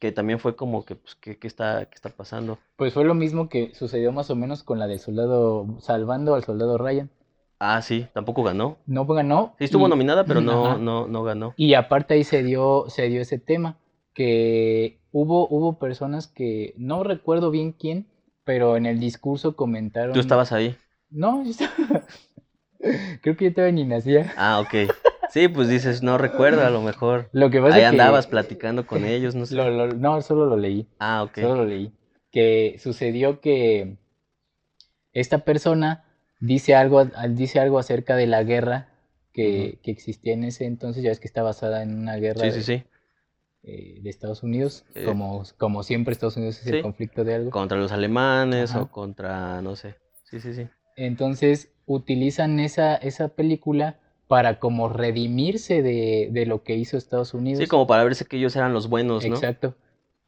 que 0.00 0.10
también 0.10 0.40
fue 0.40 0.56
como 0.56 0.84
que, 0.84 0.96
pues, 0.96 1.14
¿qué, 1.14 1.38
qué 1.38 1.46
está, 1.46 1.84
qué 1.86 1.94
está 1.94 2.08
pasando? 2.08 2.58
Pues 2.76 2.92
fue 2.92 3.04
lo 3.04 3.14
mismo 3.14 3.48
que 3.48 3.72
sucedió 3.74 4.10
más 4.10 4.30
o 4.30 4.36
menos 4.36 4.64
con 4.64 4.80
la 4.80 4.88
del 4.88 4.98
soldado, 4.98 5.76
salvando 5.78 6.34
al 6.34 6.42
soldado 6.42 6.76
Ryan. 6.76 7.10
Ah, 7.60 7.82
sí, 7.82 8.06
tampoco 8.14 8.42
ganó. 8.42 8.78
No 8.86 9.06
ganó 9.06 9.54
Sí 9.58 9.64
estuvo 9.66 9.86
y, 9.86 9.90
nominada, 9.90 10.24
pero 10.24 10.40
no, 10.40 10.78
no, 10.78 11.06
no 11.06 11.22
ganó. 11.22 11.54
y 11.56 11.74
aparte 11.74 12.14
ahí 12.14 12.24
se 12.24 12.42
dio, 12.42 12.86
se 12.88 13.08
dio 13.08 13.20
ese 13.20 13.38
tema, 13.38 13.78
que 14.14 14.98
hubo, 15.12 15.46
hubo 15.48 15.78
personas 15.78 16.26
que, 16.26 16.74
no 16.76 17.04
recuerdo 17.04 17.50
bien 17.50 17.72
quién, 17.72 18.06
pero 18.44 18.76
en 18.76 18.86
el 18.86 18.98
discurso 19.00 19.50
Tú 19.52 19.56
comentaron, 19.56 20.18
estabas 20.18 20.52
ahí. 20.52 20.76
no, 21.10 21.42
yo 21.44 21.50
estaba- 21.50 22.06
creo 23.22 23.36
que 23.36 23.44
yo 23.46 23.54
todavía 23.54 23.72
ni 23.74 23.84
nacía. 23.84 24.32
Ah, 24.36 24.60
ok. 24.60 24.90
Sí, 25.30 25.48
pues 25.48 25.68
dices, 25.68 26.02
no 26.02 26.18
recuerdo, 26.18 26.64
a 26.64 26.70
lo 26.70 26.82
mejor. 26.82 27.28
Lo 27.32 27.50
que 27.50 27.60
pasa 27.60 27.76
Ahí 27.76 27.82
que, 27.82 27.86
andabas 27.86 28.26
platicando 28.26 28.86
con 28.86 29.04
ellos, 29.04 29.34
no 29.34 29.40
lo, 29.42 29.46
sé. 29.46 29.54
lo- 29.54 29.86
no, 29.94 30.20
solo 30.22 30.46
lo 30.46 30.56
leí, 30.56 30.88
Ah, 30.98 31.22
ok. 31.22 31.38
solo 31.38 31.54
lo 31.56 31.64
leí, 31.66 31.92
que 32.32 32.76
sucedió 32.80 33.40
que 33.40 33.96
esta 35.12 35.44
persona 35.44 36.04
dice 36.40 36.74
algo, 36.74 37.04
dice 37.30 37.60
algo 37.60 37.78
acerca 37.78 38.16
de 38.16 38.26
la 38.26 38.42
guerra 38.42 38.88
que, 39.32 39.78
que 39.82 39.90
existía 39.90 40.32
en 40.32 40.44
ese 40.44 40.64
entonces, 40.64 41.02
ya 41.02 41.10
ves 41.10 41.20
que 41.20 41.28
está 41.28 41.42
basada 41.42 41.82
en 41.82 41.96
una 41.98 42.16
guerra 42.16 42.50
Sí, 42.50 42.62
sí, 42.62 42.62
sí. 42.62 42.84
Eh, 43.62 43.98
de 44.02 44.10
Estados 44.10 44.42
Unidos, 44.42 44.84
Eh, 44.94 45.04
como, 45.04 45.42
como 45.58 45.82
siempre 45.82 46.12
Estados 46.12 46.36
Unidos 46.36 46.60
es 46.60 46.66
el 46.68 46.76
sí. 46.76 46.82
conflicto 46.82 47.24
de 47.24 47.34
algo. 47.34 47.50
Contra 47.50 47.78
los 47.78 47.92
alemanes 47.92 48.74
o 48.74 48.90
contra, 48.90 49.60
no 49.62 49.76
sé. 49.76 49.96
Sí, 50.24 50.40
sí, 50.40 50.54
sí. 50.54 50.68
Entonces 50.96 51.72
utilizan 51.86 52.60
esa, 52.60 52.94
esa 52.96 53.28
película 53.28 53.98
para 54.28 54.58
como 54.60 54.88
redimirse 54.88 55.82
de, 55.82 56.28
de 56.30 56.46
lo 56.46 56.62
que 56.62 56.76
hizo 56.76 56.96
Estados 56.96 57.30
Sí, 57.30 57.36
Unidos. 57.36 57.68
como 57.68 57.86
para 57.86 58.04
verse 58.04 58.24
que 58.26 58.36
ellos 58.36 58.54
eran 58.56 58.72
los 58.72 58.88
buenos, 58.88 59.26
¿no? 59.26 59.34
Exacto. 59.34 59.74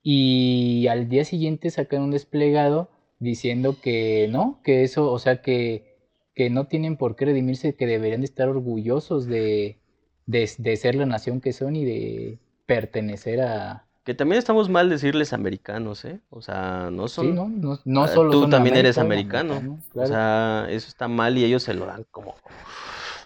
Y 0.02 0.86
al 0.88 1.08
día 1.08 1.24
siguiente 1.24 1.70
sacan 1.70 2.02
un 2.02 2.10
desplegado 2.10 2.90
diciendo 3.20 3.76
que 3.80 4.26
no, 4.30 4.60
que 4.64 4.82
eso, 4.82 5.10
o 5.12 5.18
sea, 5.18 5.42
que, 5.42 5.96
que 6.34 6.50
no 6.50 6.66
tienen 6.66 6.96
por 6.96 7.14
qué 7.14 7.26
redimirse, 7.26 7.76
que 7.76 7.86
deberían 7.86 8.20
de 8.22 8.26
estar 8.26 8.48
orgullosos 8.48 9.26
de, 9.26 9.78
de, 10.26 10.50
de 10.58 10.76
ser 10.76 10.96
la 10.96 11.06
nación 11.06 11.40
que 11.40 11.52
son 11.52 11.76
y 11.76 11.84
de 11.84 12.40
pertenecer 12.66 13.40
a... 13.40 13.84
Que 14.04 14.14
también 14.14 14.38
estamos 14.38 14.68
mal 14.68 14.90
decirles 14.90 15.32
americanos, 15.32 16.04
¿eh? 16.04 16.20
O 16.30 16.42
sea, 16.42 16.88
no 16.90 17.06
Sí, 17.06 17.14
son... 17.14 17.34
¿no? 17.34 17.48
No, 17.48 17.78
no 17.84 18.04
ah, 18.04 18.08
solo 18.08 18.32
Tú 18.32 18.40
son 18.42 18.50
también 18.50 18.76
eres 18.76 18.98
americano. 18.98 19.78
O 19.94 20.06
sea, 20.06 20.66
eso 20.70 20.88
está 20.88 21.06
mal 21.06 21.38
y 21.38 21.44
ellos 21.44 21.62
se 21.62 21.74
lo 21.74 21.86
dan 21.86 22.04
como... 22.10 22.34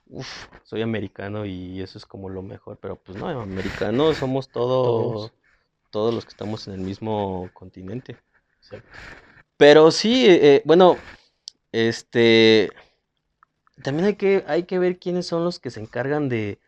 Uf, 0.08 0.46
soy 0.62 0.82
americano 0.82 1.46
y 1.46 1.80
eso 1.80 1.98
es 1.98 2.06
como 2.06 2.28
lo 2.28 2.42
mejor, 2.42 2.78
pero 2.80 2.94
pues 2.96 3.18
no, 3.18 3.28
americanos 3.28 4.18
somos 4.18 4.48
todos, 4.48 4.86
Todos. 4.86 5.32
todos 5.90 6.14
los 6.14 6.24
que 6.24 6.30
estamos 6.30 6.68
en 6.68 6.74
el 6.74 6.80
mismo 6.80 7.50
continente. 7.54 8.16
Exacto. 8.60 8.88
Pero 9.56 9.90
sí, 9.90 10.26
eh, 10.28 10.62
bueno, 10.64 10.96
este, 11.72 12.70
también 13.82 14.06
hay 14.06 14.14
que, 14.14 14.44
hay 14.46 14.64
que 14.64 14.78
ver 14.78 14.98
quiénes 14.98 15.26
son 15.26 15.44
los 15.44 15.58
que 15.58 15.70
se 15.70 15.80
encargan 15.80 16.28
de, 16.28 16.58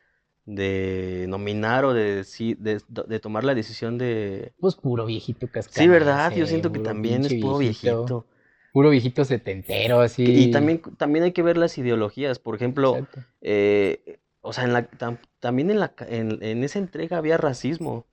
de 0.55 1.27
nominar 1.29 1.85
o 1.85 1.93
de, 1.95 2.25
de, 2.59 2.81
de 3.07 3.21
tomar 3.21 3.45
la 3.45 3.55
decisión 3.55 3.99
de... 3.99 4.53
Pues 4.61 4.77
puro 4.77 5.05
viejito 5.07 5.47
Sí, 5.71 5.87
¿verdad? 5.89 6.35
Yo 6.35 6.47
cascanueces, 6.47 6.49
siento 6.49 6.73
que 6.73 6.79
también 6.81 7.25
es 7.27 7.35
puro 7.35 7.59
viejito, 7.59 8.05
viejito. 8.05 8.27
puro 8.73 8.91
viejito 8.91 9.25
setentero, 9.25 9.99
Que- 9.99 10.33
Y 10.33 10.45
así. 10.45 10.51
también, 10.51 10.81
también 10.97 11.25
hay 11.25 11.33
que 11.33 11.43
ver 11.43 11.57
las 11.57 11.77
ideologías. 11.79 12.39
Por 12.39 12.55
ejemplo, 12.57 13.07
eh, 13.41 14.21
o 14.41 14.53
sea, 14.53 14.65
en 14.65 14.73
la, 14.73 14.91
tam- 14.91 15.19
también 15.41 15.71
en, 15.71 15.81
la, 15.81 15.95
en, 16.09 16.43
en 16.43 16.65
esa 16.65 16.79
entrega 16.79 17.19
había 17.19 17.37
racismo. 17.37 18.07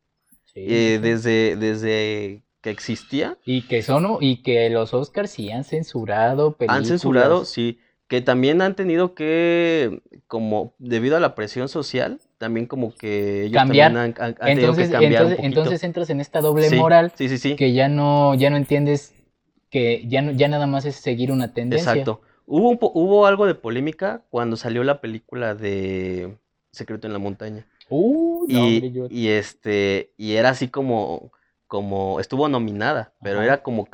Sí, 0.45 0.61
eh, 0.67 0.99
desde, 1.01 1.55
desde 1.57 2.43
que 2.61 2.69
existía. 2.69 3.37
Y 3.45 3.67
que 3.67 3.81
son, 3.81 4.17
y 4.21 4.41
que 4.43 4.69
los 4.69 4.93
Oscars 4.93 5.31
sí 5.31 5.51
han 5.51 5.63
censurado 5.63 6.57
Han 6.67 6.85
censurado, 6.85 7.35
películas. 7.35 7.49
sí, 7.49 7.79
que 8.07 8.21
también 8.21 8.61
han 8.61 8.75
tenido 8.75 9.13
que, 9.15 10.01
como 10.27 10.73
debido 10.79 11.17
a 11.17 11.19
la 11.19 11.35
presión 11.35 11.69
social, 11.69 12.19
también 12.37 12.65
como 12.65 12.93
que 12.93 13.43
ellos 13.43 13.53
también 13.61 13.95
Cambiar. 13.95 14.15
han, 14.19 14.35
han- 14.35 14.35
tenido 14.35 14.75
que 14.75 14.81
Entonces, 14.81 14.89
cambiar 14.89 15.13
entonces, 15.13 15.39
entonces 15.43 15.83
entras 15.83 16.09
en 16.09 16.19
esta 16.19 16.41
doble 16.41 16.69
Sí, 16.69 16.75
moral 16.75 17.11
sí, 17.15 17.29
sí, 17.29 17.37
sí, 17.37 17.55
que 17.55 17.73
ya 17.73 17.87
no, 17.87 18.35
ya 18.35 18.49
no 18.49 18.57
entiendes 18.57 19.13
que 19.69 20.05
ya 20.07 20.21
no, 20.21 20.31
ya 20.31 20.47
nada 20.47 20.67
más 20.67 20.85
es 20.85 20.95
seguir 20.95 21.31
una 21.31 21.53
tendencia. 21.53 21.91
exacto. 21.91 22.21
Hubo, 22.47 22.69
un 22.69 22.77
po- 22.77 22.91
hubo 22.93 23.25
algo 23.25 23.47
de 23.47 23.55
polémica 23.55 24.23
cuando 24.29 24.55
salió 24.55 24.83
la 24.83 25.01
película 25.01 25.55
de 25.55 26.37
Secreto 26.71 27.07
en 27.07 27.13
la 27.13 27.19
Montaña. 27.19 27.65
Uh, 27.89 28.43
hombre, 28.43 28.87
Y, 28.87 28.91
yo. 28.91 29.07
y 29.09 29.27
este, 29.29 30.13
y 30.17 30.33
era 30.33 30.49
así 30.49 30.67
como, 30.67 31.31
como, 31.67 32.19
estuvo 32.19 32.47
nominada, 32.47 33.13
pero 33.23 33.37
Ajá. 33.37 33.45
era 33.45 33.63
como 33.63 33.85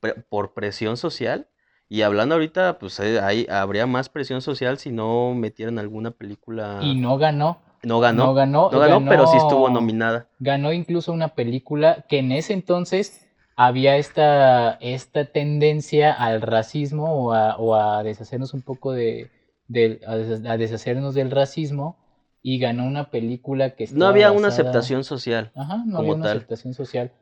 pre- 0.00 0.14
por 0.28 0.54
presión 0.54 0.96
social. 0.96 1.48
Y 1.88 2.02
hablando 2.02 2.34
ahorita, 2.34 2.78
pues 2.78 3.00
eh, 3.00 3.18
ahí 3.20 3.46
habría 3.50 3.86
más 3.86 4.08
presión 4.08 4.42
social 4.42 4.78
si 4.78 4.90
no 4.90 5.34
metieran 5.34 5.78
alguna 5.78 6.10
Y 6.10 6.12
película. 6.14 6.80
no 6.96 7.16
ganó. 7.18 7.58
No 7.82 7.94
No 7.94 8.00
ganó, 8.00 8.34
ganó, 8.34 8.70
no 8.72 8.78
ganó, 8.80 9.08
pero 9.08 9.26
sí 9.26 9.36
estuvo 9.36 9.64
ganó, 9.66 9.80
nominada. 9.80 10.28
ganó 10.40 10.72
incluso 10.72 11.12
una 11.12 11.28
película 11.34 12.04
que 12.08 12.18
en 12.18 12.32
ese 12.32 12.52
entonces 12.52 13.24
había 13.56 13.96
esta, 13.96 14.72
esta 14.80 15.24
tendencia 15.26 16.12
al 16.12 16.42
racismo 16.42 17.12
o 17.12 17.32
a, 17.32 17.56
o 17.56 17.74
a 17.74 18.02
deshacernos 18.02 18.54
un 18.54 18.62
poco 18.62 18.92
de, 18.92 19.30
del- 19.66 20.00
a 20.06 20.16
des- 20.16 20.44
a 20.46 20.56
deshacernos 20.56 21.14
del 21.14 21.30
racismo 21.30 21.96
y 22.42 22.58
ganó 22.58 22.84
una 22.86 23.10
película 23.10 23.74
que 23.74 23.86
No 23.92 24.06
había 24.06 24.30
una 24.32 24.48
aceptación 24.48 25.02
social 25.04 25.50
ajá, 25.56 25.82
no 25.86 25.98
había 25.98 26.14
una 26.14 26.24
tal. 26.24 26.36
aceptación 26.38 26.74
social. 26.74 27.12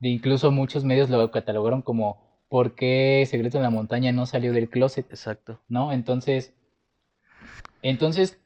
De 0.00 0.08
incluso 0.08 0.50
muchos 0.50 0.84
medios 0.84 1.10
lo 1.10 1.30
catalogaron 1.30 1.82
como 1.82 2.42
¿por 2.48 2.74
qué 2.74 3.24
Secreto 3.30 3.58
en 3.58 3.62
la 3.62 3.70
Montaña 3.70 4.12
no 4.12 4.26
salió 4.26 4.52
del 4.52 4.68
closet? 4.68 5.06
Exacto. 5.10 5.60
¿No? 5.68 5.92
Entonces, 5.92 6.54
entonces, 7.82 8.38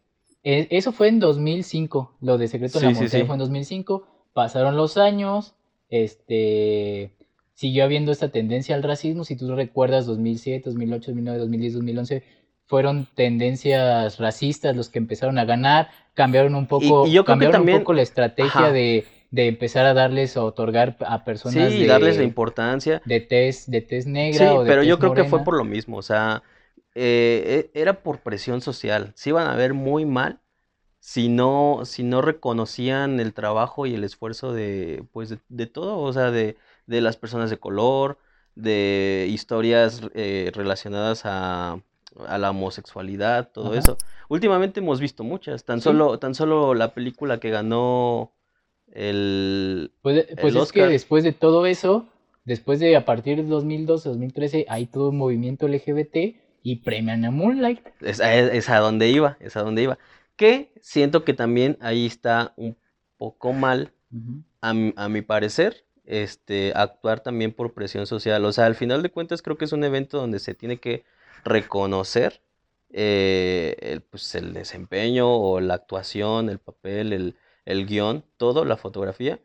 eso 0.71 0.93
fue 0.93 1.09
en 1.09 1.19
2005, 1.21 2.17
lo 2.21 2.39
de 2.39 2.49
Secreto 2.49 2.79
en 2.79 2.85
la 2.85 2.91
Sí, 2.91 2.95
sí, 2.95 3.09
Montaña 3.09 3.09
sí. 3.09 3.27
fue 3.27 3.35
en 3.35 3.39
2005, 3.41 4.07
pasaron 4.33 4.77
los 4.77 4.97
años, 4.97 5.55
este, 5.91 7.13
siguió 7.55 7.85
habiendo 7.85 8.13
esta 8.13 8.31
tendencia 8.31 8.75
al 8.75 8.83
racismo, 8.83 9.25
si 9.25 9.37
tú 9.37 9.55
recuerdas 9.55 10.07
2007, 10.07 10.71
2008, 10.71 11.11
2009, 11.13 11.39
2010, 11.39 11.75
2011, 11.75 12.23
fueron 12.67 13.07
tendencias 13.15 14.19
racistas 14.19 14.77
los 14.77 14.89
que 14.89 14.99
empezaron 14.99 15.39
a 15.39 15.45
ganar, 15.45 15.89
cambiaron 16.15 16.55
un 16.55 16.67
Y, 16.79 16.93
poco, 16.93 17.03
y 17.03 17.13
yo 17.13 17.25
creo 17.25 17.39
que 17.39 17.49
cambiaron 17.49 17.61
un 17.63 17.69
también, 17.69 17.69
poco 17.69 17.93
la 17.93 18.03
estrategia 18.03 18.69
ajá, 18.69 18.73
de, 18.73 19.07
de 19.31 19.49
empezar 19.49 19.87
a 19.87 19.95
darles 19.95 20.37
o 20.37 20.45
otorgar 20.45 20.97
a 21.01 21.25
personas 21.25 21.77
sí, 21.79 21.85
darles 21.85 22.17
la 22.17 22.23
de, 22.23 22.25
importancia. 22.25 23.03
de 23.05 23.21
tez, 23.21 23.71
de 23.71 23.81
tez 23.83 24.07
Sí, 24.29 24.45
negra 24.45 24.55
o 24.55 24.65
de 24.65 24.73
pero 24.73 24.77
tez 24.77 24.91
yo 24.91 24.99
creo 24.99 25.15
que 25.15 25.25
fue 25.25 25.43
por 25.43 25.57
lo 25.57 25.65
mismo, 25.65 25.97
o 25.99 26.03
sea, 26.03 26.43
eh, 26.97 27.71
e- 27.75 27.81
era 27.83 28.03
por 28.03 28.21
presión 28.21 28.61
social. 28.63 29.13
Se 29.17 29.31
iban 29.31 29.47
a 29.49 29.57
ver 29.57 29.75
muy 29.75 30.07
mal 30.07 30.41
si 31.01 31.29
no, 31.29 31.83
si 31.85 32.03
no 32.03 32.23
reconocían 32.23 33.21
el 33.21 33.33
trabajo 33.35 33.87
y 33.87 33.95
el 33.95 34.03
esfuerzo 34.05 34.53
de, 34.53 35.05
pues, 35.13 35.29
de, 35.29 35.39
de 35.49 35.67
todo, 35.67 35.99
o 35.99 36.13
sea, 36.13 36.31
de, 36.33 36.57
de 36.87 37.01
las 37.01 37.17
personas 37.17 37.51
de 37.51 37.59
color, 37.59 38.19
de 38.57 39.27
historias 39.31 40.03
eh, 40.15 40.51
relacionadas 40.55 41.23
a, 41.25 41.81
a 42.27 42.39
la 42.39 42.51
homosexualidad, 42.51 43.51
todo 43.53 43.71
Ajá. 43.71 43.79
eso. 43.79 43.97
Últimamente 44.29 44.81
hemos 44.81 44.99
visto 45.01 45.23
muchas, 45.23 45.65
tan 45.65 45.79
Sí. 45.81 45.85
solo, 45.85 46.19
tan 46.19 46.35
solo 46.35 46.75
la 46.75 46.95
película 46.95 47.39
que 47.39 47.51
ganó 47.51 48.33
el... 48.93 49.93
Pues, 50.03 50.27
pues 50.41 50.55
El 50.55 50.61
es 50.63 50.73
que 50.73 50.81
Oscar. 50.81 50.89
después 50.91 51.25
de 51.25 51.33
todo 51.33 51.67
eso, 51.67 52.07
después 52.45 52.81
de 52.81 52.97
a 52.97 53.05
partir 53.05 53.37
del 53.37 53.49
2012, 53.49 54.09
2013, 54.09 54.67
hay 54.69 54.87
todo 54.87 55.11
un 55.11 55.19
movimiento 55.19 55.67
LGBT 55.67 56.37
y 56.67 56.77
premian 56.77 57.25
a 57.25 57.31
Moonlight. 57.31 57.81
Es, 58.01 58.21
a- 58.21 58.35
es 58.35 58.69
a 58.69 58.79
donde 58.79 59.09
iba, 59.09 59.37
es 59.41 59.57
a 59.57 59.63
donde 59.63 59.83
iba. 59.83 59.99
Que 60.37 60.73
siento 60.83 61.25
que 61.25 61.33
también 61.33 61.79
ahí 61.81 62.07
está 62.07 62.53
un 62.57 62.77
poco 63.19 63.53
mal 63.53 63.93
a, 64.61 64.75
mi- 64.75 64.93
a 64.97 65.09
mi 65.09 65.23
parecer, 65.23 65.85
este, 66.05 66.73
actuar 66.75 67.21
también 67.21 67.53
por 67.53 67.73
presión 67.73 68.07
social. 68.07 68.45
O 68.45 68.53
sea, 68.53 68.67
al 68.67 68.75
final 68.75 69.03
de 69.03 69.11
cuentas 69.11 69.43
creo 69.43 69.57
que 69.57 69.65
es 69.65 69.73
un 69.73 69.85
evento 69.85 70.19
donde 70.19 70.41
se 70.41 70.55
tiene 70.55 70.79
que 70.79 71.05
reconocer 71.45 72.43
eh, 72.91 73.77
el, 73.81 74.03
pues, 74.03 74.35
el 74.35 74.53
desempeño 74.53 75.29
o 75.33 75.61
la 75.61 75.75
actuación, 75.75 76.49
el 76.49 76.59
papel, 76.59 77.13
el, 77.13 77.37
el 77.65 77.87
guion, 77.87 78.25
todo, 78.37 78.65
la 78.65 78.77
fotografía. 78.77 79.41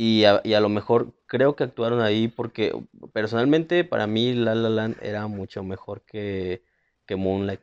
Y 0.00 0.24
a, 0.24 0.40
y 0.44 0.54
a 0.54 0.60
lo 0.60 0.68
mejor 0.68 1.12
creo 1.26 1.56
que 1.56 1.64
actuaron 1.64 2.00
ahí 2.00 2.28
porque 2.28 2.72
personalmente 3.12 3.82
para 3.82 4.06
mí 4.06 4.32
La 4.32 4.54
La 4.54 4.70
Land 4.70 4.96
era 5.02 5.26
mucho 5.26 5.64
mejor 5.64 6.02
que, 6.02 6.62
que 7.04 7.16
Moonlight. 7.16 7.60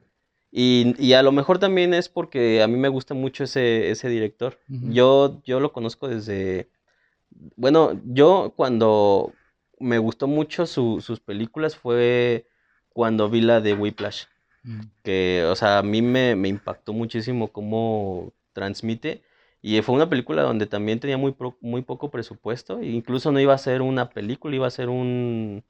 Y, 0.52 0.94
y 1.00 1.14
a 1.14 1.24
lo 1.24 1.32
mejor 1.32 1.60
también 1.60 1.94
es 1.94 2.10
porque 2.10 2.62
a 2.62 2.68
mí 2.68 2.78
me 2.78 2.90
gusta 2.90 3.14
mucho 3.14 3.46
ese, 3.46 3.90
ese 3.90 4.10
director. 4.10 4.60
Yo, 4.68 5.42
yo 5.46 5.62
lo 5.62 5.72
conozco 5.72 6.10
desde... 6.10 6.70
Bueno, 7.56 8.00
yo 8.06 8.54
cuando 8.56 9.34
me 9.80 9.98
gustó 9.98 10.28
mucho 10.28 10.66
su- 10.66 11.02
sus 11.02 11.20
películas 11.22 11.76
fue 11.78 12.46
cuando 12.90 13.30
vi 13.30 13.42
la 13.42 13.62
de 13.62 13.74
Whiplash. 13.74 14.26
Mm. 14.64 14.82
Que, 15.04 15.46
o 15.50 15.56
sea, 15.56 15.80
a 15.80 15.84
mí 15.84 16.02
me, 16.02 16.36
me 16.36 16.50
impactó 16.50 16.94
muchísimo 16.94 17.52
cómo 17.52 18.34
transmite. 18.54 19.24
Y 19.68 19.82
fue 19.82 19.96
una 19.96 20.10
película 20.10 20.44
donde 20.44 20.68
también 20.68 21.00
tenía 21.00 21.18
muy, 21.18 21.32
pro- 21.34 21.58
muy 21.62 21.82
poco 21.82 22.12
presupuesto. 22.12 22.80
e 22.80 22.88
incluso 22.88 23.32
no 23.32 23.40
iba 23.40 23.54
a 23.54 23.58
ser 23.58 23.82
una 23.82 24.10
película, 24.10 24.56
iba 24.56 24.68
a 24.68 24.70
ser 24.72 24.90
un... 24.90 25.64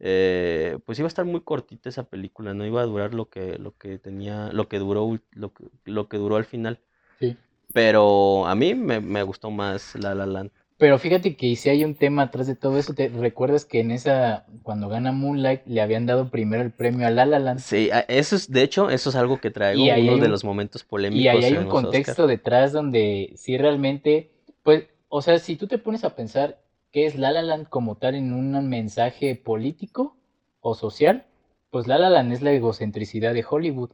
eh, 0.00 0.78
pues 0.86 0.98
iba 1.00 1.06
a 1.06 1.10
estar 1.10 1.24
muy 1.26 1.42
cortita 1.42 1.88
esa 1.90 2.04
película, 2.10 2.54
no 2.54 2.66
iba 2.66 2.82
a 2.82 2.86
durar 2.86 3.14
lo 3.14 3.30
que, 3.30 3.58
lo 3.58 3.76
que 3.78 3.98
tenía, 3.98 4.50
lo 4.52 4.68
que 4.68 4.78
duró, 4.80 5.18
lo 5.32 5.54
que, 5.54 5.64
lo 5.86 6.08
que 6.08 6.18
duró 6.18 6.36
al 6.36 6.44
final. 6.46 6.80
Sí. 7.20 7.38
Pero 7.74 8.46
a 8.46 8.54
mí 8.56 8.74
me, 8.74 9.00
me 9.00 9.22
gustó 9.24 9.50
más 9.50 9.94
La 9.96 10.14
La 10.14 10.26
Land. 10.26 10.52
Pero 10.82 10.98
fíjate 10.98 11.36
que 11.36 11.54
si 11.54 11.68
hay 11.68 11.84
un 11.84 11.94
tema 11.94 12.22
atrás 12.22 12.48
de 12.48 12.56
todo 12.56 12.76
eso, 12.76 12.92
¿te 12.92 13.06
recuerdas 13.08 13.64
que 13.64 13.78
en 13.78 13.92
esa, 13.92 14.46
cuando 14.64 14.88
gana 14.88 15.12
Moonlight, 15.12 15.60
le 15.66 15.80
habían 15.80 16.06
dado 16.06 16.28
primero 16.28 16.60
el 16.60 16.72
premio 16.72 17.06
a 17.06 17.10
La 17.10 17.24
La 17.24 17.38
Land? 17.38 17.60
Sí, 17.60 17.88
eso 18.08 18.34
es, 18.34 18.50
de 18.50 18.62
hecho, 18.64 18.90
eso 18.90 19.10
es 19.10 19.14
algo 19.14 19.38
que 19.40 19.52
traigo, 19.52 19.84
Y 19.84 19.90
uno 19.90 20.18
de 20.18 20.26
un- 20.26 20.30
los 20.32 20.42
momentos 20.44 20.82
Y 20.82 20.88
polémicos 20.88 21.28
ahí 21.28 21.44
hay 21.44 21.52
en 21.52 21.58
un 21.58 21.64
los 21.66 21.74
Oscar. 21.74 21.84
contexto 21.84 22.26
detrás 22.26 22.72
donde 22.72 23.32
sí 23.36 23.56
realmente, 23.58 24.32
pues, 24.64 24.86
o 25.08 25.22
sea, 25.22 25.38
si 25.38 25.54
tú 25.54 25.68
te 25.68 25.78
pones 25.78 26.02
a 26.02 26.16
pensar 26.16 26.58
qué 26.90 27.06
es 27.06 27.14
La 27.16 27.30
La 27.30 27.42
Land 27.42 27.68
como 27.68 27.94
tal 27.94 28.16
en 28.16 28.32
un 28.32 28.68
mensaje 28.68 29.36
político 29.36 30.16
o 30.60 30.74
social, 30.74 31.26
pues 31.70 31.86
La 31.86 31.96
La 31.96 32.10
Land 32.10 32.32
es 32.32 32.42
la 32.42 32.50
egocentricidad 32.52 33.34
de 33.34 33.44
Hollywood, 33.48 33.90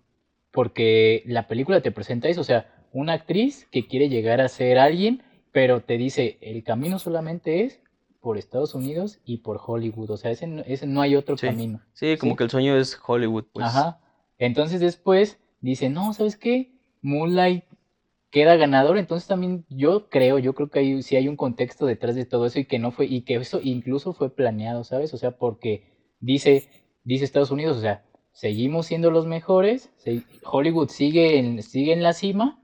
porque 0.52 1.22
la 1.26 1.46
película 1.46 1.80
te 1.82 1.92
presenta 1.92 2.28
eso, 2.28 2.40
o 2.40 2.44
sea, 2.44 2.66
una 2.92 3.12
actriz 3.12 3.66
que 3.70 3.86
quiere 3.86 4.08
llegar 4.08 4.40
a 4.40 4.48
ser 4.48 4.78
alguien, 4.78 5.22
pero 5.58 5.80
te 5.80 5.98
dice, 5.98 6.38
el 6.40 6.62
camino 6.62 7.00
solamente 7.00 7.64
es 7.64 7.80
por 8.20 8.38
Estados 8.38 8.76
Unidos 8.76 9.18
y 9.24 9.38
por 9.38 9.58
Hollywood, 9.66 10.08
o 10.10 10.16
sea, 10.16 10.30
ese 10.30 10.46
no, 10.46 10.62
ese 10.64 10.86
no 10.86 11.00
hay 11.00 11.16
otro 11.16 11.36
Sí. 11.36 11.48
camino. 11.48 11.80
Sí, 11.94 12.16
como 12.16 12.34
¿sí? 12.34 12.36
que 12.36 12.44
el 12.44 12.50
sueño 12.50 12.76
es 12.76 12.96
Hollywood, 13.04 13.46
pues. 13.52 13.66
Ajá. 13.66 14.00
Entonces 14.38 14.78
después 14.78 15.40
dice, 15.60 15.88
no, 15.90 16.14
¿sabes 16.14 16.36
qué? 16.36 16.70
Moonlight 17.02 17.64
queda 18.30 18.54
ganador, 18.54 18.98
entonces 18.98 19.26
también 19.26 19.64
yo 19.68 20.08
creo, 20.10 20.38
yo 20.38 20.54
creo 20.54 20.70
que 20.70 20.78
hay, 20.78 21.02
sí 21.02 21.16
hay 21.16 21.26
un 21.26 21.34
contexto 21.34 21.86
detrás 21.86 22.14
de 22.14 22.24
todo 22.24 22.46
eso 22.46 22.60
y 22.60 22.64
que 22.66 22.78
no 22.78 22.92
fue, 22.92 23.06
y 23.06 23.22
que 23.22 23.34
eso 23.34 23.58
incluso 23.60 24.12
fue 24.12 24.32
planeado, 24.32 24.84
¿sabes? 24.84 25.12
O 25.12 25.16
sea, 25.16 25.32
porque 25.38 25.90
dice, 26.20 26.68
dice 27.02 27.24
Estados 27.24 27.50
Unidos, 27.50 27.78
o 27.78 27.80
sea, 27.80 28.04
seguimos 28.30 28.86
siendo 28.86 29.10
los 29.10 29.26
mejores, 29.26 29.90
se- 29.96 30.22
Hollywood 30.44 30.88
sigue 30.90 31.40
en, 31.40 31.64
sigue 31.64 31.92
en 31.92 32.04
la 32.04 32.12
cima, 32.12 32.62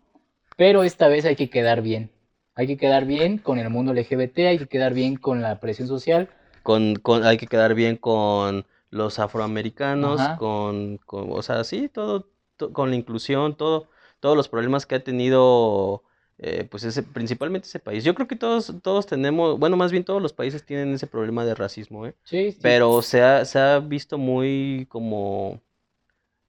pero 0.57 0.85
esta 0.85 1.09
vez 1.09 1.25
hay 1.25 1.35
que 1.35 1.51
quedar 1.51 1.83
bien. 1.83 2.13
Hay 2.57 2.67
que 2.67 2.77
quedar 2.77 3.05
bien 3.05 3.39
con 3.39 3.59
el 3.59 3.69
mundo 3.71 3.93
LGBT, 3.93 4.47
hay 4.47 4.59
que 4.59 4.67
quedar 4.69 4.95
bien 4.95 5.17
con 5.17 5.43
la 5.43 5.61
presión 5.61 5.89
social. 5.89 6.29
Con, 6.63 6.97
con, 6.97 7.25
hay 7.25 7.37
que 7.37 7.47
quedar 7.47 7.75
bien 7.75 7.97
con 7.97 8.67
los 8.91 9.19
afroamericanos, 9.19 10.29
con, 10.39 10.99
con, 10.99 11.31
o 11.33 11.43
sea, 11.43 11.65
sí, 11.65 11.89
todo, 11.89 12.29
to- 12.57 12.73
con 12.73 12.91
la 12.91 12.97
inclusión, 12.97 13.57
todo, 13.57 13.89
todos 14.21 14.37
los 14.37 14.49
problemas 14.49 14.87
que 14.87 14.95
ha 14.95 15.05
tenido, 15.05 16.05
eh, 16.39 16.67
pues 16.71 16.85
ese, 16.85 17.03
principalmente 17.03 17.67
ese 17.69 17.81
país. 17.81 18.05
Yo 18.05 18.15
creo 18.15 18.29
que 18.29 18.37
todos, 18.37 18.73
todos 18.83 19.07
tenemos, 19.07 19.59
bueno, 19.59 19.77
más 19.77 19.91
bien 19.93 20.05
todos 20.05 20.23
los 20.23 20.33
países 20.33 20.65
tienen 20.65 20.95
ese 20.95 21.07
problema 21.07 21.45
de 21.45 21.55
racismo, 21.55 22.07
¿eh? 22.07 22.15
Sí, 22.25 22.53
sí. 22.53 22.61
Pero 22.63 23.03
se 23.03 23.21
ha, 23.23 23.45
se 23.45 23.59
ha 23.59 23.79
visto 23.81 24.17
muy 24.17 24.87
como 24.89 25.61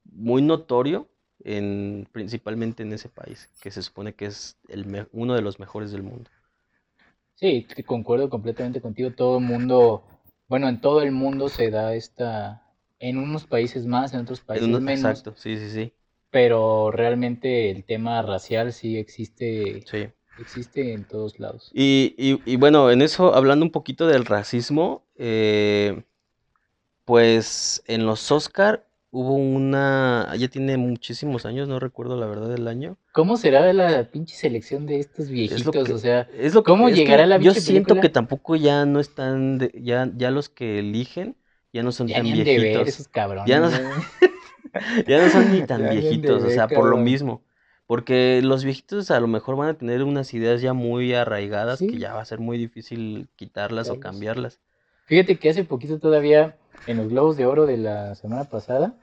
muy 0.05 0.41
notorio 0.41 1.09
en 1.45 2.07
principalmente 2.11 2.83
en 2.83 2.91
ese 2.91 3.07
país, 3.07 3.49
que 3.61 3.71
se 3.71 3.81
supone 3.81 4.13
que 4.13 4.25
es 4.25 4.57
el 4.67 5.07
uno 5.13 5.35
de 5.35 5.41
los 5.41 5.59
mejores 5.59 5.91
del 5.91 6.03
mundo. 6.03 6.29
Sí, 7.35 7.67
concuerdo 7.85 8.29
completamente 8.29 8.81
contigo. 8.81 9.11
Todo 9.11 9.37
el 9.37 9.43
mundo, 9.43 10.03
bueno, 10.47 10.67
en 10.67 10.81
todo 10.81 11.01
el 11.01 11.11
mundo 11.11 11.49
se 11.49 11.69
da 11.69 11.93
esta, 11.93 12.63
en 12.99 13.17
unos 13.17 13.45
países 13.45 13.85
más, 13.85 14.13
en 14.13 14.21
otros 14.21 14.39
En 14.39 14.47
países 14.47 14.81
menos, 14.81 15.05
exacto, 15.05 15.33
sí, 15.37 15.57
sí, 15.57 15.69
sí, 15.69 15.93
pero 16.31 16.91
realmente 16.91 17.71
el 17.71 17.85
tema 17.85 18.21
racial 18.21 18.73
sí 18.73 18.97
existe, 18.97 19.85
sí. 19.85 20.07
existe 20.39 20.93
en 20.93 21.05
todos 21.05 21.39
lados. 21.39 21.71
Y, 21.73 22.15
y, 22.17 22.41
y 22.45 22.55
bueno, 22.57 22.89
en 22.91 23.01
eso, 23.01 23.35
hablando 23.35 23.65
un 23.65 23.71
poquito 23.71 24.07
del 24.07 24.25
racismo, 24.25 25.03
eh, 25.17 26.03
pues 27.05 27.83
en 27.87 28.05
los 28.05 28.31
Oscar 28.31 28.87
hubo 29.15 29.35
una, 29.35 30.33
ya 30.37 30.47
tiene 30.49 30.77
muchísimos 30.77 31.45
años, 31.45 31.67
no 31.67 31.79
recuerdo 31.79 32.17
la 32.17 32.27
verdad 32.27 32.49
del 32.49 32.67
año. 32.67 32.97
¿Cómo 33.13 33.35
será 33.37 33.73
la 33.73 34.11
pinche 34.11 34.35
selección 34.35 34.85
de 34.85 34.99
estos 34.99 35.29
Es 35.29 35.31
viejitos? 35.31 35.71
que, 35.87 35.93
O 35.93 35.97
sea, 35.97 36.27
es 36.27 36.53
lo 36.53 36.63
que, 36.63 36.71
¿cómo 36.71 36.87
es 36.87 37.01
que 37.01 37.03
llegará 37.03 37.25
la 37.25 37.39
yo 37.39 37.53
siento 37.53 37.95
película? 37.95 38.01
que 38.01 38.09
tampoco 38.09 38.55
ya 38.55 38.85
no 38.85 38.99
están, 38.99 39.57
de- 39.57 39.71
ya, 39.81 40.09
ya 40.15 40.31
los 40.31 40.49
que 40.49 40.79
eligen 40.79 41.37
ya 41.73 41.83
no 41.83 41.91
son 41.91 42.07
Ya 42.07 42.15
tan 42.15 42.23
de 42.23 42.59
ver 42.59 42.77
viejitos. 42.77 42.87
esos 42.87 43.07
cabrones. 43.07 43.49
Ya 43.49 43.59
no, 43.59 43.69
güey. 43.69 44.05
ya 45.07 45.19
no 45.19 45.29
son 45.29 45.51
ni 45.51 45.63
tan 45.63 45.87
viejitos, 45.89 46.43
o 46.43 46.49
sea, 46.49 46.73
por 46.73 46.85
lo 46.85 46.97
mismo. 46.97 47.43
Porque 47.87 48.41
los 48.43 48.63
viejitos 48.63 49.11
a 49.11 49.19
lo 49.19 49.27
mejor 49.27 49.55
van 49.57 49.69
a 49.69 49.77
tener 49.77 50.03
unas 50.03 50.33
ideas 50.33 50.61
ya 50.61 50.73
muy 50.73 51.13
arraigadas 51.13 51.83
que 51.83 51.97
ya 51.99 52.13
va 52.13 52.21
a 52.21 52.25
ser 52.25 52.39
muy 52.39 52.57
difícil 52.57 53.29
quitarlas 53.35 53.89
o 53.91 53.99
Carlos. 53.99 53.99
cambiarlas. 53.99 54.59
Fíjate 55.05 55.37
que 55.39 55.49
hace 55.49 55.63
poquito 55.63 55.99
todavía, 55.99 56.57
en 56.87 56.97
los 56.97 57.09
Globos 57.09 57.37
de 57.37 57.45
Oro 57.45 57.65
de 57.65 57.77
la 57.77 58.15
semana 58.15 58.45
pasada, 58.45 58.95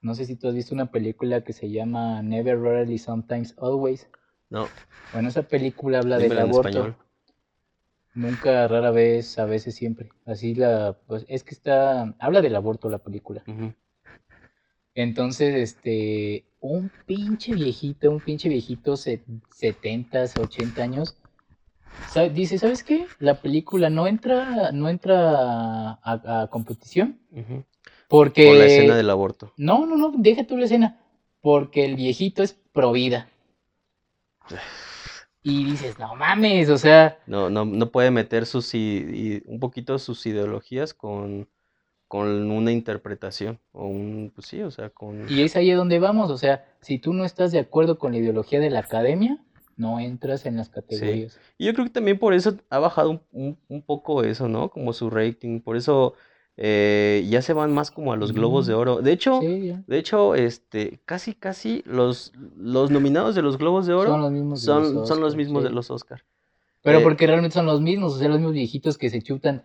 no 0.00 0.14
sé 0.14 0.24
si 0.24 0.36
tú 0.36 0.48
has 0.48 0.54
visto 0.54 0.74
una 0.74 0.90
película 0.90 1.42
que 1.44 1.52
se 1.52 1.70
llama 1.70 2.22
Never, 2.22 2.58
Rarely, 2.60 2.98
Sometimes, 2.98 3.54
Always. 3.58 4.08
No, 4.50 4.66
Bueno, 5.12 5.28
esa 5.28 5.42
película 5.44 5.98
habla 5.98 6.18
del 6.18 6.32
en 6.32 6.38
aborto. 6.38 6.68
español. 6.68 6.96
Nunca, 8.14 8.68
rara 8.68 8.90
vez, 8.90 9.38
a 9.38 9.46
veces, 9.46 9.74
siempre. 9.74 10.10
Así 10.26 10.54
la, 10.54 10.98
pues 11.06 11.24
es 11.28 11.44
que 11.44 11.54
está, 11.54 12.14
habla 12.18 12.42
del 12.42 12.54
aborto 12.56 12.90
la 12.90 12.98
película. 12.98 13.42
Entonces, 14.94 15.54
este, 15.54 16.44
un 16.60 16.90
pinche 17.06 17.54
viejito, 17.54 18.10
un 18.10 18.20
pinche 18.20 18.48
viejito, 18.50 18.96
se, 18.96 19.22
70, 19.54 20.24
80 20.38 20.82
años, 20.82 21.16
dice, 22.34 22.58
¿sabes 22.58 22.82
qué? 22.82 23.06
La 23.18 23.40
película 23.40 23.90
no 23.90 24.06
entra, 24.06 24.72
no 24.72 24.88
entra 24.88 25.92
a, 26.02 26.42
a 26.42 26.46
competición 26.48 27.18
porque... 28.08 28.46
Por 28.46 28.56
la 28.56 28.66
escena 28.66 28.96
del 28.96 29.10
aborto. 29.10 29.52
No, 29.56 29.86
no, 29.86 29.96
no, 29.96 30.12
deja 30.16 30.46
tú 30.46 30.56
la 30.56 30.64
escena. 30.66 31.00
Porque 31.40 31.84
el 31.84 31.96
viejito 31.96 32.42
es 32.42 32.52
pro 32.72 32.92
vida. 32.92 33.28
Y 35.42 35.64
dices, 35.64 35.98
no 35.98 36.14
mames, 36.14 36.68
o 36.68 36.78
sea, 36.78 37.18
No, 37.26 37.50
no, 37.50 37.64
no 37.64 37.90
puede 37.90 38.10
meter 38.10 38.46
sus 38.46 38.74
i- 38.74 38.78
i- 38.78 39.42
un 39.46 39.58
poquito 39.58 39.98
sus 39.98 40.24
ideologías 40.26 40.94
con, 40.94 41.48
con 42.06 42.50
una 42.50 42.70
interpretación. 42.70 43.58
O 43.72 43.86
un, 43.86 44.30
pues 44.34 44.46
sí, 44.46 44.62
o 44.62 44.70
sea, 44.70 44.90
con. 44.90 45.28
y 45.28 45.42
es 45.42 45.56
ahí 45.56 45.70
a 45.72 45.76
donde 45.76 45.98
vamos. 45.98 46.30
O 46.30 46.38
sea, 46.38 46.64
si 46.80 46.98
tú 46.98 47.12
no 47.12 47.24
estás 47.24 47.50
de 47.50 47.58
acuerdo 47.58 47.98
con 47.98 48.12
la 48.12 48.18
ideología 48.18 48.60
de 48.60 48.70
la 48.70 48.80
academia, 48.80 49.42
no 49.76 49.98
entras 50.00 50.46
en 50.46 50.56
las 50.56 50.68
Sí. 50.68 50.72
categorías. 50.74 51.38
Y 51.58 51.66
yo 51.66 51.72
creo 51.74 51.86
que 51.86 51.92
también 51.92 52.18
por 52.18 52.34
eso 52.34 52.54
ha 52.70 52.78
bajado 52.78 53.10
un, 53.10 53.20
un- 53.32 53.58
un 53.68 53.82
poco 53.82 54.22
eso, 54.24 54.48
¿no? 54.48 54.68
Como 54.70 54.92
su 54.92 55.10
rating. 55.10 55.60
Por 55.60 55.76
eso 55.76 56.14
eh, 56.58 57.26
ya 57.30 57.40
se 57.40 57.54
van 57.54 57.72
más 57.72 57.90
como 57.90 58.12
a 58.12 58.16
los 58.16 58.32
globos 58.32 58.66
de 58.66 58.74
oro. 58.74 59.00
De 59.00 59.12
hecho, 59.12 59.40
sí, 59.40 59.72
de 59.86 59.98
hecho, 59.98 60.34
este, 60.34 61.00
casi, 61.06 61.32
casi 61.34 61.82
los, 61.86 62.32
los 62.58 62.90
nominados 62.90 63.34
de 63.34 63.40
los 63.42 63.56
globos 63.56 63.86
de 63.86 63.94
Son 63.94 64.00
oro 64.02 64.18
los 64.18 64.30
mismos 64.32 64.62
de 64.64 64.72
los 64.74 64.84
son, 64.88 65.06
son 65.06 65.20
los 65.20 65.28
Oscar, 65.28 65.38
mismos 65.38 65.64
de 65.64 65.70
los 65.70 65.90
Oscar. 65.90 66.24
Pero 66.82 66.98
Eh, 66.98 67.02
porque 67.02 67.26
realmente 67.26 67.54
son 67.54 67.64
los 67.66 67.80
mismos, 67.80 68.14
o 68.14 68.18
sea, 68.18 68.28
los 68.28 68.36
mismos 68.38 68.52
viejitos 68.54 68.98
que 68.98 69.08
se 69.08 69.22
chutan 69.22 69.62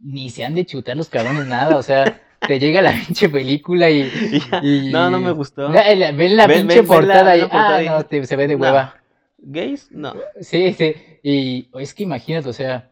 ni 0.00 0.30
se 0.30 0.44
han 0.44 0.54
de 0.54 0.64
chutar 0.66 0.96
los 0.96 1.08
cabrones 1.08 1.46
nada, 1.46 1.76
o 1.76 1.82
sea, 1.82 2.20
te 2.48 2.58
llega 2.58 2.82
la 2.82 2.92
pinche 2.92 3.28
película 3.28 3.88
y... 3.90 4.10
y- 4.62 4.90
No, 4.92 5.10
no 5.10 5.20
me 5.20 5.30
gustó. 5.32 5.70
Ve 5.70 5.94
la, 5.96 6.10
ven 6.12 6.36
la 6.36 6.46
Ven- 6.48 6.66
pinche 6.66 6.80
ven- 6.82 6.88
la- 6.88 6.94
portada 6.94 7.30
ven 7.32 7.38
y... 7.38 7.42
la 7.42 7.48
portada 7.48 7.76
ah, 7.76 7.82
y- 7.82 7.88
no, 7.88 8.02
te- 8.06 8.26
se 8.26 8.34
ve 8.36 8.48
de 8.48 8.56
No. 8.56 8.62
hueva. 8.62 8.94
¿Gays? 9.38 9.90
No. 9.90 10.14
Sí, 10.40 10.72
sí. 10.72 10.94
Y 11.22 11.70
es 11.78 11.94
que 11.94 12.02
imagínate, 12.02 12.48
o 12.48 12.52
sea, 12.52 12.90